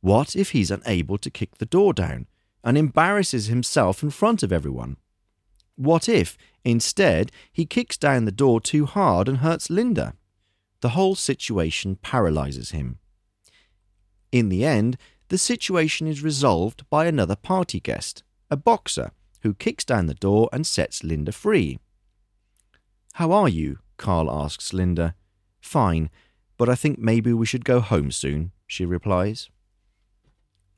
[0.00, 2.26] What if he's unable to kick the door down
[2.62, 4.96] and embarrasses himself in front of everyone?
[5.76, 10.14] What if, instead, he kicks down the door too hard and hurts Linda?
[10.80, 12.98] The whole situation paralyzes him.
[14.32, 14.96] In the end,
[15.28, 19.12] the situation is resolved by another party guest, a boxer,
[19.42, 21.78] who kicks down the door and sets Linda free.
[23.14, 23.78] How are you?
[23.96, 25.14] Karl asks Linda.
[25.60, 26.10] Fine,
[26.56, 29.50] but I think maybe we should go home soon, she replies.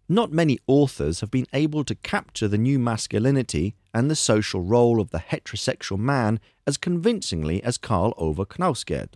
[0.08, 5.00] Not many authors have been able to capture the new masculinity and the social role
[5.00, 9.10] of the heterosexual man as convincingly as Karl Ove Knausgaard.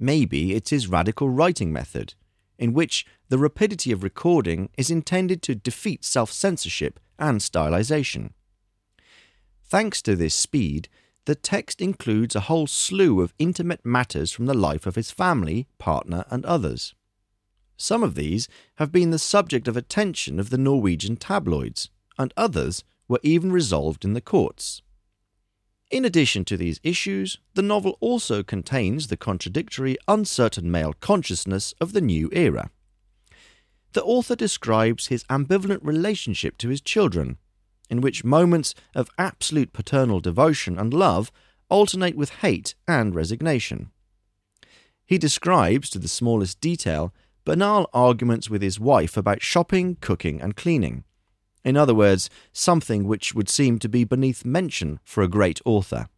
[0.00, 2.14] Maybe it's his radical writing method,
[2.58, 8.30] in which the rapidity of recording is intended to defeat self censorship and stylization.
[9.62, 10.88] Thanks to this speed,
[11.26, 15.68] the text includes a whole slew of intimate matters from the life of his family,
[15.78, 16.94] partner, and others.
[17.82, 22.84] Some of these have been the subject of attention of the Norwegian tabloids, and others
[23.08, 24.82] were even resolved in the courts.
[25.90, 31.92] In addition to these issues, the novel also contains the contradictory, uncertain male consciousness of
[31.92, 32.70] the new era.
[33.94, 37.36] The author describes his ambivalent relationship to his children,
[37.90, 41.32] in which moments of absolute paternal devotion and love
[41.68, 43.90] alternate with hate and resignation.
[45.04, 47.12] He describes, to the smallest detail,
[47.44, 51.04] banal arguments with his wife about shopping, cooking, and cleaning
[51.64, 56.08] in other words, something which would seem to be beneath mention for a great author.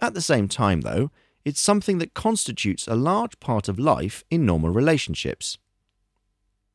[0.00, 1.10] At the same time, though,
[1.44, 5.56] it's something that constitutes a large part of life in normal relationships.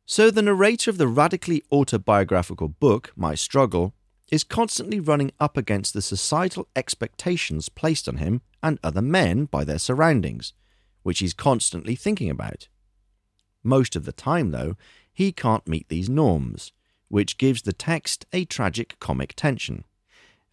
[0.05, 3.93] So, the narrator of the radically autobiographical book, My Struggle,
[4.31, 9.63] is constantly running up against the societal expectations placed on him and other men by
[9.63, 10.53] their surroundings,
[11.03, 12.67] which he's constantly thinking about.
[13.63, 14.75] Most of the time, though,
[15.11, 16.71] he can't meet these norms,
[17.07, 19.85] which gives the text a tragic comic tension,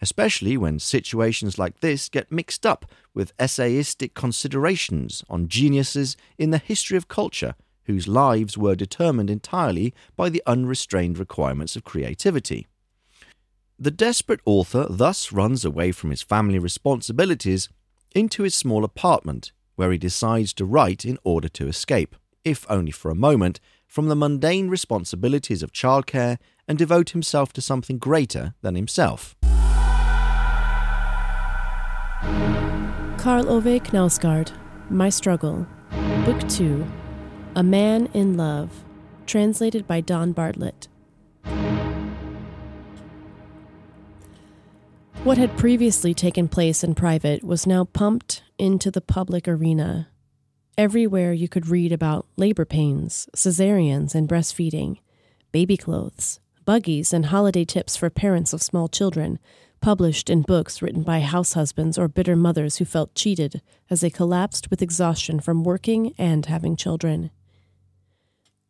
[0.01, 6.59] especially when situations like this get mixed up with essayistic considerations on geniuses in the
[6.59, 7.55] history of culture
[7.91, 12.67] whose lives were determined entirely by the unrestrained requirements of creativity,
[13.79, 17.71] The desperate author thus runs away from his family responsibilities
[18.15, 22.91] into his small apartment, where he decides to write in order to escape, if only
[22.91, 26.38] for a moment, from the mundane responsibilities of childcare
[26.68, 29.34] and devote himself to something greater than himself.
[33.18, 34.53] Karl Ove Knausgaard,
[34.88, 35.66] My Struggle,
[36.24, 36.86] Book 2,
[37.57, 38.84] A Man in Love,
[39.26, 40.88] translated by Don Bartlett.
[45.24, 50.10] What had previously taken place in private was now pumped into the public arena.
[50.81, 54.97] Everywhere you could read about labor pains, cesareans, and breastfeeding,
[55.53, 59.39] baby clothes, buggies, and holiday tips for parents of small children,
[59.83, 63.61] published in books written by house husbands or bitter mothers who felt cheated
[63.91, 67.31] as they collapsed with exhaustion from working and having children.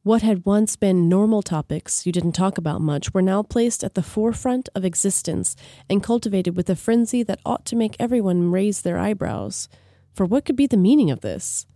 [0.02, 3.94] What had once been normal topics you didn't talk about much were now placed at
[3.94, 5.54] the forefront of existence
[5.88, 9.68] and cultivated with a frenzy that ought to make everyone raise their eyebrows.
[10.12, 11.66] For what could be the meaning of this?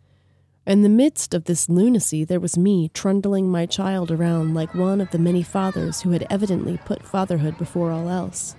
[0.67, 5.01] In the midst of this lunacy, there was me trundling my child around like one
[5.01, 8.57] of the many fathers who had evidently put fatherhood before all else.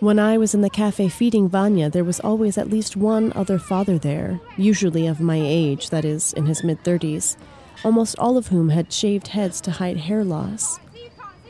[0.00, 3.58] When I was in the cafe feeding Vanya, there was always at least one other
[3.58, 7.36] father there, usually of my age, that is, in his mid 30s
[7.82, 10.78] almost all of whom had shaved heads to hide hair loss.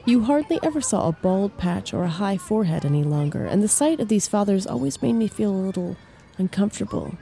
[0.06, 3.68] You hardly ever saw a bald patch or a high forehead any longer, and the
[3.68, 5.96] sight of these fathers always made me feel a little
[6.36, 7.16] uncomfortable.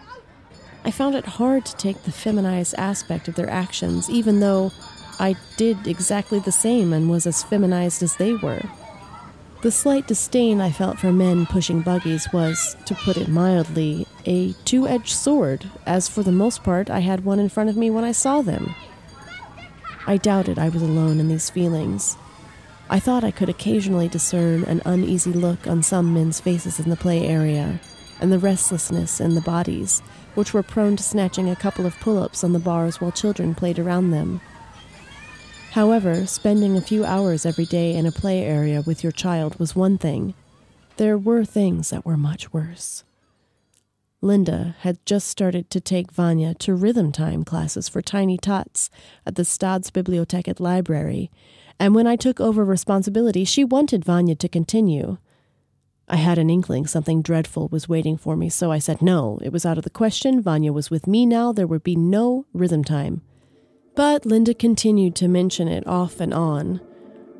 [0.85, 4.73] I found it hard to take the feminized aspect of their actions, even though
[5.19, 8.63] I did exactly the same and was as feminized as they were.
[9.63, 14.55] The slight disdain I felt for men pushing buggies was, to put it mildly, a
[14.65, 17.89] two edged sword, as for the most part I had one in front of me
[17.89, 18.75] when I saw them.
[20.05, 22.17] I doubted I was alone in these feelings.
[22.91, 26.97] I thought I could occasionally discern an uneasy look on some men's faces in the
[26.97, 27.79] play area,
[28.21, 30.03] and the restlessness in the bodies,
[30.35, 33.55] which were prone to snatching a couple of pull ups on the bars while children
[33.55, 34.41] played around them.
[35.73, 39.75] However, spending a few hours every day in a play area with your child was
[39.75, 40.35] one thing.
[40.99, 43.05] There were things that were much worse.
[44.21, 48.89] Linda had just started to take Vanya to rhythm time classes for tiny tots
[49.27, 51.31] at the Stadsbiblioteket library,
[51.81, 55.19] and when I took over responsibility, she wanted Vanya to continue.
[56.13, 59.41] I had an inkling something dreadful was waiting for me, so I said no.
[59.43, 60.41] It was out of the question.
[60.41, 61.53] Vanya was with me now.
[61.53, 63.23] There would be no rhythm time.
[63.97, 66.81] But Linda continued to mention it off and on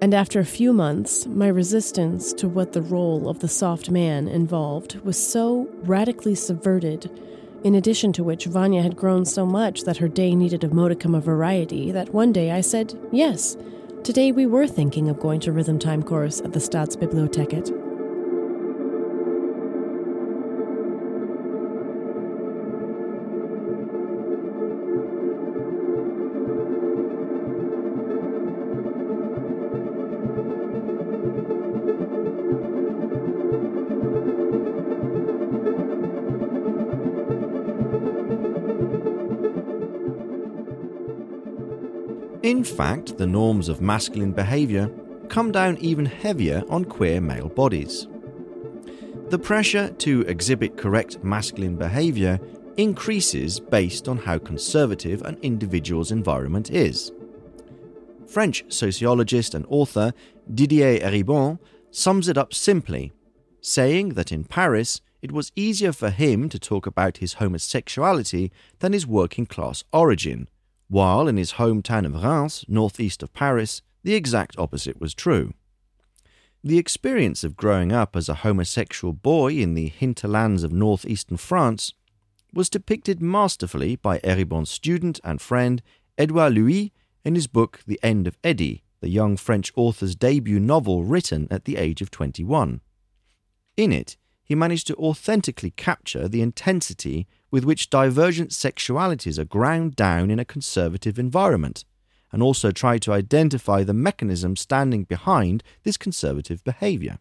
[0.03, 4.27] and after a few months, my resistance to what the role of the soft man
[4.27, 7.09] involved was so radically subverted,
[7.63, 11.15] in addition to which Vanya had grown so much that her day needed a modicum
[11.15, 13.57] of variety, that one day I said, Yes,
[14.03, 17.82] today we were thinking of going to rhythm time course at the Stadsbiblioteket.
[42.63, 44.89] In fact, the norms of masculine behaviour
[45.29, 48.07] come down even heavier on queer male bodies.
[49.31, 52.39] The pressure to exhibit correct masculine behaviour
[52.77, 57.11] increases based on how conservative an individual's environment is.
[58.29, 60.13] French sociologist and author
[60.49, 61.59] Didier Eribon
[61.91, 63.11] sums it up simply,
[63.61, 68.93] saying that in Paris it was easier for him to talk about his homosexuality than
[68.93, 70.47] his working class origin,
[70.93, 75.55] while in his hometown of Reims, northeast of Paris, the exact opposite was true.
[76.63, 81.95] The experience of growing up as a homosexual boy in the hinterlands of northeastern France
[82.53, 85.81] was depicted masterfully by Eribon's student and friend
[86.19, 86.93] Edouard Louis
[87.25, 91.65] in his book The End of Eddie, the young French author's debut novel written at
[91.65, 92.83] the age of 21.
[93.79, 99.95] In it, he managed to authentically capture the intensity with which divergent sexualities are ground
[99.95, 101.85] down in a conservative environment,
[102.33, 107.19] and also try to identify the mechanism standing behind this conservative behaviour.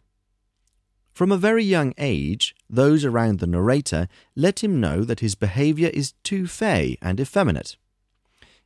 [1.12, 5.90] From a very young age, those around the narrator let him know that his behaviour
[5.92, 7.76] is too fey and effeminate.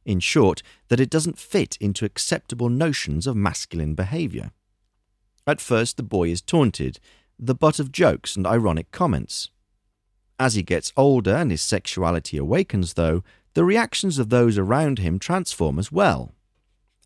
[0.05, 4.53] In short, that it doesn't fit into acceptable notions of masculine behaviour.
[5.49, 7.01] At first, the boy is taunted,
[7.37, 9.51] the butt of jokes and ironic comments.
[10.39, 13.23] As he gets older and his sexuality awakens, though,
[13.55, 16.35] the reactions of those around him transform as well.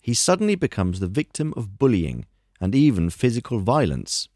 [0.01, 2.27] He suddenly becomes the victim of bullying
[2.61, 4.29] and even physical violence.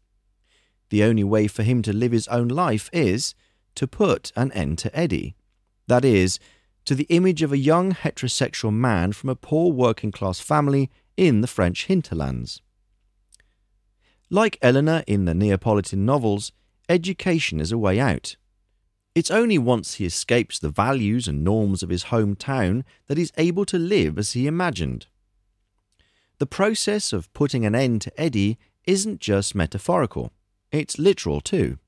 [0.89, 3.35] The only way for him to live his own life is
[3.75, 5.35] to put an end to Eddie.
[5.87, 6.39] That is,
[6.85, 11.41] to the image of a young heterosexual man from a poor working class family in
[11.41, 12.61] the French hinterlands.
[14.29, 16.51] Like Elena in the Neapolitan novels,
[16.87, 18.37] education is a way out.
[19.15, 23.65] It's only once he escapes the values and norms of his hometown that he's able
[23.65, 25.07] to live as he imagined.
[26.37, 30.33] The process of putting an end to Eddie isn't just metaphorical,
[30.69, 31.79] it's literal too.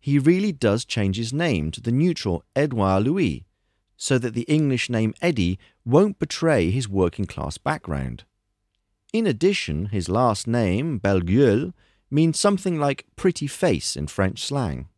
[0.00, 3.44] He really does change his name to the neutral Edouard Louis,
[3.98, 8.24] so that the English name Eddie won't betray his working class background.
[9.12, 11.74] In addition, his last name, Belle Gueule,
[12.10, 14.88] means something like pretty face in French slang.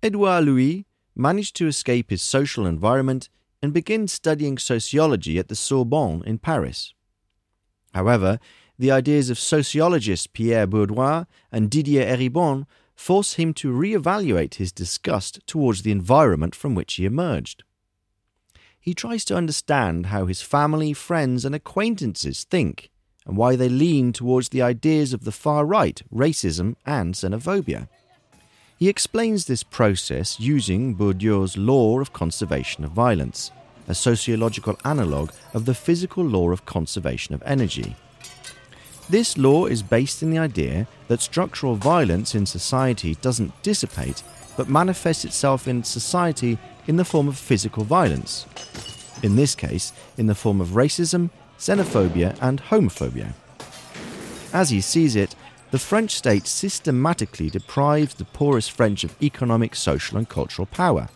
[0.00, 0.86] Edouard Louis
[1.16, 3.28] managed to escape his social environment
[3.60, 6.94] and begin studying sociology at the Sorbonne in Paris.
[7.92, 8.38] However,
[8.78, 15.40] the ideas of sociologists Pierre Bourdieu and Didier Eribon force him to re-evaluate his disgust
[15.48, 17.64] towards the environment from which he emerged.
[18.78, 22.90] He tries to understand how his family, friends, and acquaintances think
[23.26, 27.88] and why they lean towards the ideas of the far right, racism, and xenophobia.
[28.78, 33.50] He explains this process using Bourdieu's law of conservation of violence,
[33.88, 37.96] a sociological analogue of the physical law of conservation of energy.
[39.10, 44.22] This law is based in the idea that structural violence in society doesn't dissipate,
[44.56, 46.56] but manifests itself in society
[46.86, 48.46] in the form of physical violence.
[49.24, 53.32] In this case, in the form of racism, xenophobia, and homophobia.
[54.52, 55.34] As he sees it,
[55.70, 61.08] the French state systematically deprives the poorest French of economic, social, and cultural power.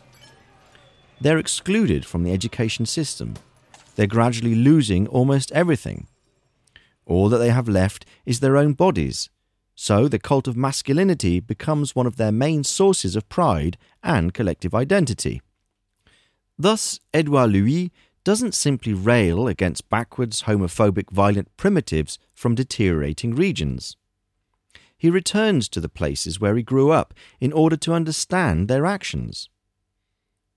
[1.20, 3.34] They're excluded from the education system.
[3.96, 6.06] They're gradually losing almost everything.
[7.06, 9.30] All that they have left is their own bodies.
[9.74, 14.74] So the cult of masculinity becomes one of their main sources of pride and collective
[14.74, 15.40] identity.
[16.58, 17.90] Thus, Edouard Louis
[18.22, 23.96] doesn't simply rail against backwards, homophobic, violent primitives from deteriorating regions.
[25.02, 29.48] He returns to the places where he grew up in order to understand their actions.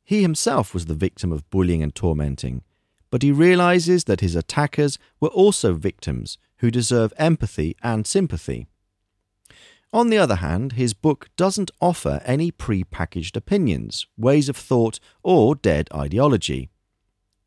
[0.03, 2.61] He himself was the victim of bullying and tormenting,
[3.09, 8.67] but he realizes that his attackers were also victims who deserve empathy and sympathy.
[9.91, 14.99] On the other hand, his book doesn't offer any pre packaged opinions, ways of thought,
[15.23, 16.69] or dead ideology.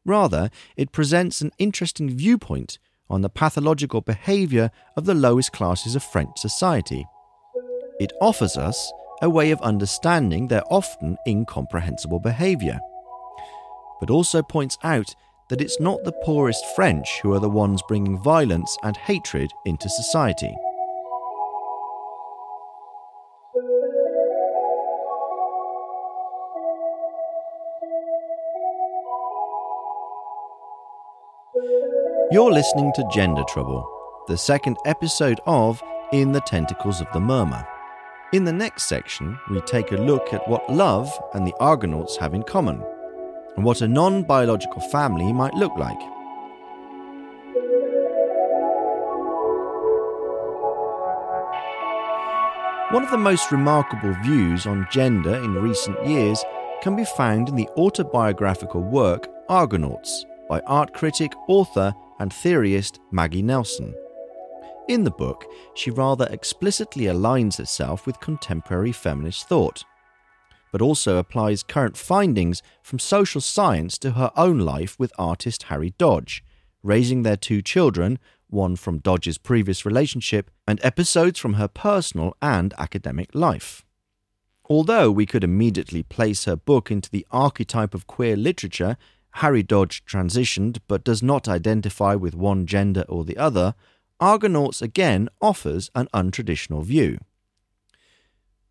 [0.05, 2.81] Rather, it presents an interesting viewpoint
[3.11, 7.07] on the pathological behaviour of the lowest classes of French society.
[8.01, 8.93] It offers us
[9.23, 12.79] a way of understanding their often incomprehensible behaviour,
[14.01, 15.15] but also points out
[15.49, 19.89] that it's not the poorest French who are the ones bringing violence and hatred into
[19.89, 20.55] society.
[32.31, 33.89] You're listening to Gender Trouble,
[34.27, 37.67] the second episode of In the Tentacles of the Murmur.
[38.35, 42.35] In the next section, we take a look at what love and the Argonauts have
[42.35, 42.85] in common,
[43.57, 45.99] and what a non biological family might look like.
[52.93, 56.45] One of the most remarkable views on gender in recent years
[56.83, 63.43] can be found in the autobiographical work Argonauts by art critic, author, and theorist Maggie
[63.43, 63.95] Nelson.
[64.89, 65.45] In the book,
[65.75, 69.85] she rather explicitly aligns herself with contemporary feminist thought,
[70.73, 75.95] but also applies current findings from social science to her own life with artist Harry
[75.99, 76.43] Dodge,
[76.83, 82.75] raising their two children, one from Dodge's previous relationship, and episodes from her personal and
[82.79, 83.85] academic life.
[84.71, 88.97] Although we could immediately place her book into the archetype of queer literature
[89.39, 93.77] Harry Dodge transitioned but does not identify with one gender or the other,
[94.19, 97.19] Argonauts again offers an untraditional view.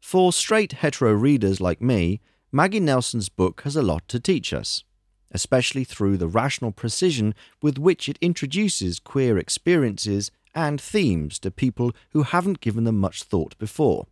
[0.01, 2.19] For straight hetero readers like me,
[2.51, 4.83] Maggie Nelson's book has a lot to teach us,
[5.31, 11.93] especially through the rational precision with which it introduces queer experiences and themes to people
[12.09, 14.07] who haven't given them much thought before.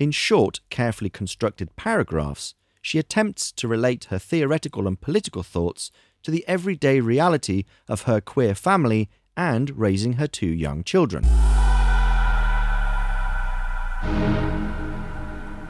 [0.00, 5.90] In short, carefully constructed paragraphs, she attempts to relate her theoretical and political thoughts
[6.22, 9.08] to the everyday reality of her queer family
[9.38, 11.24] and raising her two young children.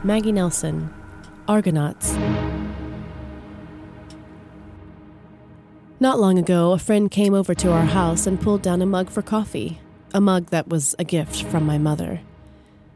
[0.03, 0.93] Maggie Nelson,
[1.47, 2.17] Argonauts.
[6.01, 9.09] Not long ago, a friend came over to our house and pulled down a mug
[9.09, 9.79] for coffee.
[10.13, 12.19] a mug that was a gift from my mother.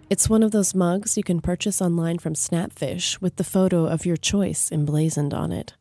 [0.10, 4.07] It's one of those mugs you can purchase online from Snapfish with the photo of
[4.07, 5.76] your choice emblazoned on it.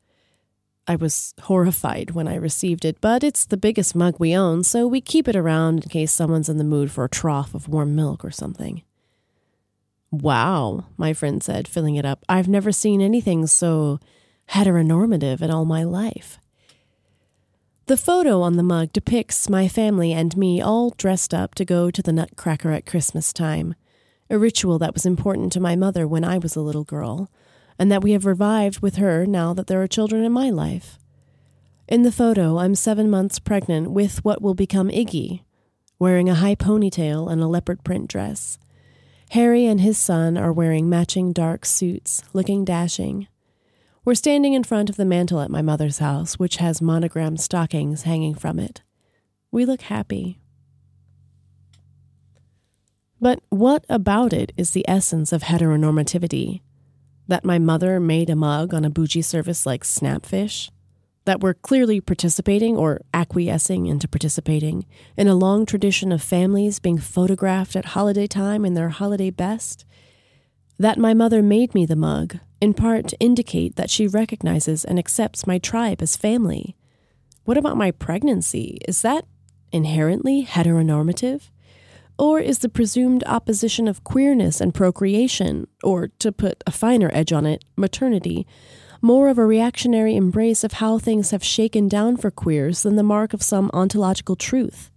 [0.86, 4.86] I was horrified when I received it, but it's the biggest mug we own, so
[4.86, 7.96] we keep it around in case someone's in the mood for a trough of warm
[7.96, 8.82] milk or something.
[10.10, 12.22] Wow, my friend said, filling it up.
[12.28, 13.98] I've never seen anything so
[14.50, 16.38] heteronormative in all my life.
[17.86, 21.90] The photo on the mug depicts my family and me all dressed up to go
[21.90, 23.74] to the Nutcracker at Christmas time,
[24.30, 27.30] a ritual that was important to my mother when I was a little girl
[27.78, 30.98] and that we have revived with her now that there are children in my life.
[31.86, 35.42] In the photo, I'm seven months pregnant with what will become Iggy,
[35.98, 38.58] wearing a high ponytail and a leopard print dress.
[39.30, 43.28] Harry and his son are wearing matching dark suits, looking dashing.
[44.04, 48.02] We're standing in front of the mantel at my mother's house, which has monogrammed stockings
[48.02, 48.82] hanging from it.
[49.50, 50.38] We look happy.
[53.20, 56.60] But what about it is the essence of heteronormativity?
[57.28, 60.70] that my mother made a mug on a bougie service like Snapfish,
[61.26, 66.98] that we're clearly participating or acquiescing into participating in a long tradition of families being
[66.98, 69.84] photographed at holiday time in their holiday best,
[70.78, 74.98] that my mother made me the mug, in part to indicate that she recognizes and
[74.98, 76.74] accepts my tribe as family.
[77.44, 78.78] What about my pregnancy?
[78.88, 79.26] Is that
[79.70, 81.50] inherently heteronormative?
[82.18, 87.32] Or is the presumed opposition of queerness and procreation, or to put a finer edge
[87.32, 88.46] on it, maternity,
[89.00, 93.04] more of a reactionary embrace of how things have shaken down for queers than the
[93.04, 94.90] mark of some ontological truth?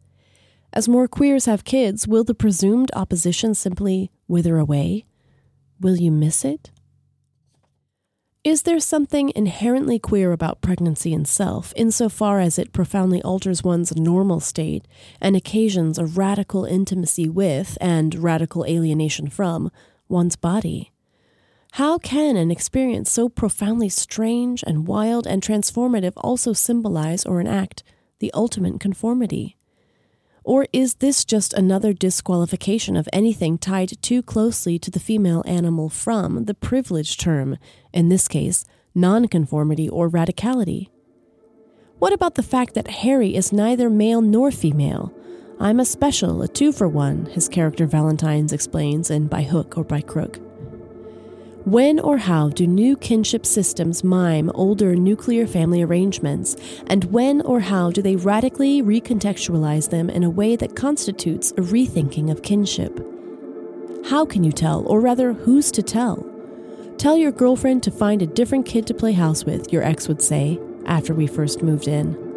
[0.73, 5.05] As more queers have kids, will the presumed opposition simply wither away?
[5.79, 6.71] Will you miss it?
[8.43, 14.39] Is there something inherently queer about pregnancy itself, insofar as it profoundly alters one's normal
[14.39, 14.87] state
[15.21, 19.69] and occasions a radical intimacy with, and radical alienation from,
[20.07, 20.91] one's body?
[21.73, 27.83] How can an experience so profoundly strange and wild and transformative also symbolize or enact
[28.17, 29.55] the ultimate conformity?
[30.43, 35.89] Or is this just another disqualification of anything tied too closely to the female animal
[35.89, 37.57] from the privilege term,
[37.93, 38.65] in this case,
[38.95, 40.89] nonconformity or radicality?
[41.99, 45.13] What about the fact that Harry is neither male nor female?
[45.59, 49.83] I'm a special, a two for one, his character Valentine's explains in By Hook or
[49.83, 50.39] By Crook.
[51.65, 56.55] When or how do new kinship systems mime older nuclear family arrangements,
[56.87, 61.61] and when or how do they radically recontextualize them in a way that constitutes a
[61.61, 62.99] rethinking of kinship?
[64.07, 66.25] How can you tell, or rather, who's to tell?
[66.97, 70.23] Tell your girlfriend to find a different kid to play house with, your ex would
[70.23, 72.30] say, after we first moved in.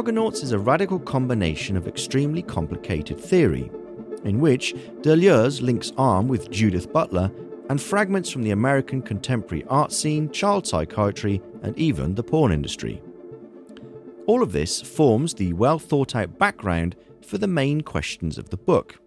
[0.00, 3.70] Argonauts is a radical combination of extremely complicated theory,
[4.24, 7.30] in which Deleuze links arm with Judith Butler
[7.68, 13.02] and fragments from the American contemporary art scene, child psychiatry, and even the porn industry.
[14.26, 18.56] All of this forms the well thought out background for the main questions of the
[18.56, 18.98] book.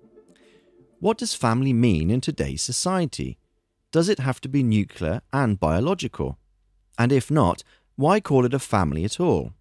[0.99, 3.39] What does family mean in today's society?
[3.91, 6.37] Does it have to be nuclear and biological?
[6.99, 7.63] And if not,
[7.95, 9.53] why call it a family at all?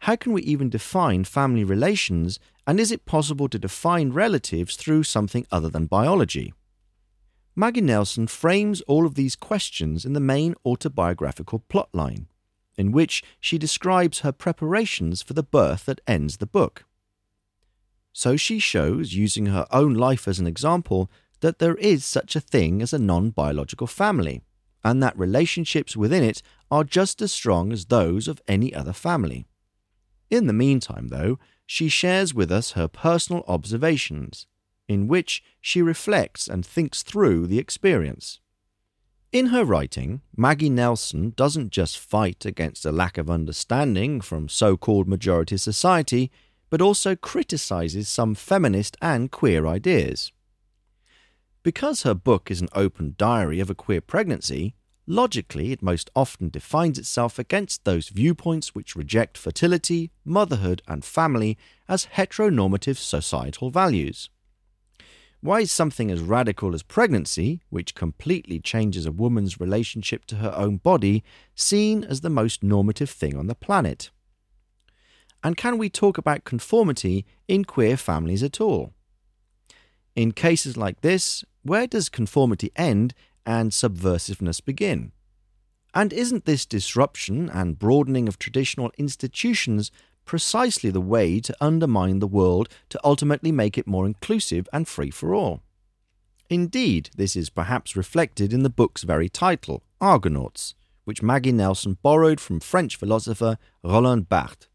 [0.00, 5.04] How can we even define family relations, and is it possible to define relatives through
[5.04, 6.52] something other than biology?
[7.54, 12.26] Maggie Nelson frames all of these questions in the main autobiographical plotline,
[12.76, 16.84] in which she describes her preparations for the birth that ends the book.
[18.12, 22.40] So she shows, using her own life as an example, that there is such a
[22.40, 24.42] thing as a non biological family,
[24.84, 29.46] and that relationships within it are just as strong as those of any other family.
[30.30, 34.46] In the meantime, though, she shares with us her personal observations,
[34.88, 38.40] in which she reflects and thinks through the experience.
[39.32, 44.76] In her writing, Maggie Nelson doesn't just fight against a lack of understanding from so
[44.76, 46.30] called majority society,
[46.70, 50.32] but also criticizes some feminist and queer ideas.
[51.62, 54.74] Because her book is an open diary of a queer pregnancy,
[55.06, 61.56] Logically, it most often defines itself against those viewpoints which reject fertility, motherhood, and family
[61.88, 64.30] as heteronormative societal values.
[65.40, 70.52] Why is something as radical as pregnancy, which completely changes a woman's relationship to her
[70.56, 71.22] own body,
[71.54, 74.10] seen as the most normative thing on the planet?
[75.44, 78.92] And can we talk about conformity in queer families at all?
[80.16, 83.14] In cases like this, where does conformity end
[83.46, 85.12] and subversiveness begin?
[85.94, 89.90] And isn't this disruption and broadening of traditional institutions
[90.26, 95.10] precisely the way to undermine the world to ultimately make it more inclusive and free
[95.10, 95.62] for all?
[96.50, 100.74] Indeed, this is perhaps reflected in the book's very title, Argonauts,
[101.04, 104.68] which Maggie Nelson borrowed from French philosopher Roland Barthes.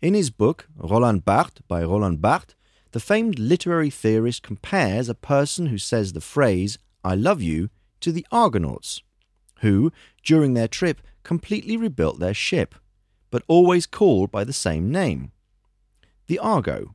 [0.00, 2.54] In his book, Roland Barthes by Roland Barthes,
[2.92, 7.70] the famed literary theorist compares a person who says the phrase, I love you,
[8.04, 9.02] to the Argonauts,
[9.60, 9.90] who,
[10.22, 12.74] during their trip, completely rebuilt their ship,
[13.30, 15.32] but always called by the same name
[16.26, 16.94] the Argo.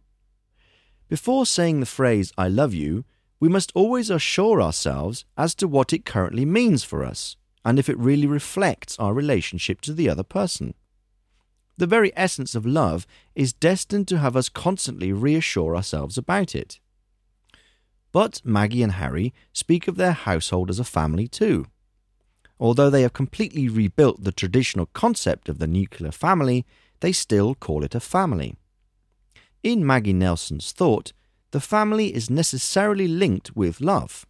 [1.07, 3.05] Before saying the phrase, I love you,
[3.39, 7.35] we must always assure ourselves as to what it currently means for us
[7.65, 10.73] and if it really reflects our relationship to the other person.
[11.77, 16.79] The very essence of love is destined to have us constantly reassure ourselves about it.
[18.11, 21.67] But Maggie and Harry speak of their household as a family too.
[22.59, 26.65] Although they have completely rebuilt the traditional concept of the nuclear family,
[26.99, 28.55] they still call it a family.
[29.63, 31.13] In Maggie Nelson's thought,
[31.51, 34.25] the family is necessarily linked with love.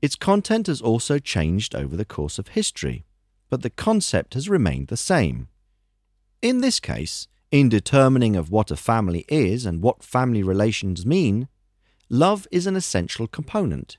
[0.00, 3.04] Its content has also changed over the course of history,
[3.50, 5.48] but the concept has remained the same.
[6.40, 11.48] In this case, in determining of what a family is and what family relations mean,
[12.12, 13.98] love is an essential component.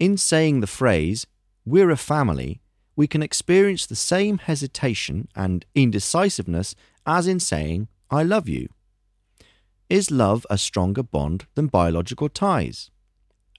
[0.00, 1.28] In saying the phrase,
[1.64, 2.60] we're a family,
[2.96, 6.74] we can experience the same hesitation and indecisiveness
[7.06, 8.68] as in saying, I love you.
[9.88, 12.90] Is love a stronger bond than biological ties?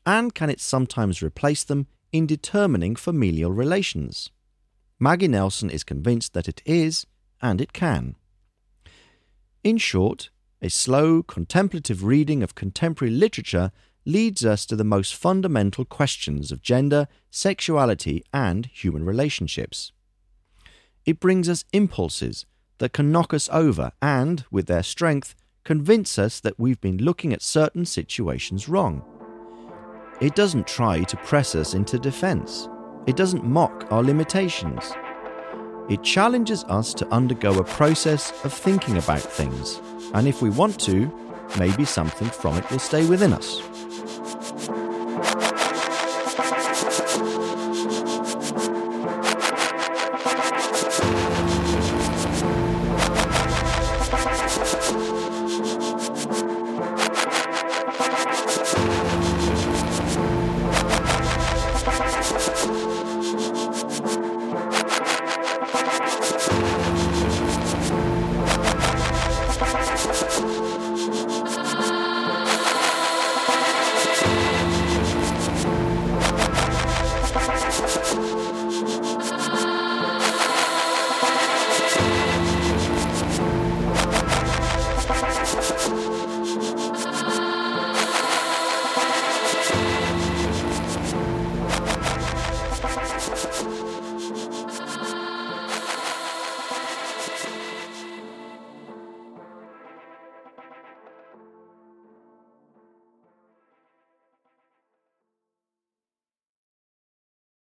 [0.09, 4.31] and can it sometimes replace them in determining familial relations?
[4.99, 7.05] Maggie Nelson is convinced that it is,
[7.43, 8.15] and it can.
[9.63, 10.31] In short,
[10.61, 13.71] a slow, contemplative reading of contemporary literature
[14.05, 19.91] leads us to the most fundamental questions of gender, sexuality, and human relationships.
[21.05, 22.45] It brings us impulses
[22.79, 27.33] that can knock us over and, with their strength, convince us that we've been looking
[27.33, 29.03] at certain situations wrong.
[30.19, 32.67] It doesn't try to press us into defense.
[33.07, 34.91] It doesn't mock our limitations.
[35.89, 39.81] It challenges us to undergo a process of thinking about things,
[40.13, 41.11] and if we want to,
[41.57, 43.59] maybe something from it will stay within us.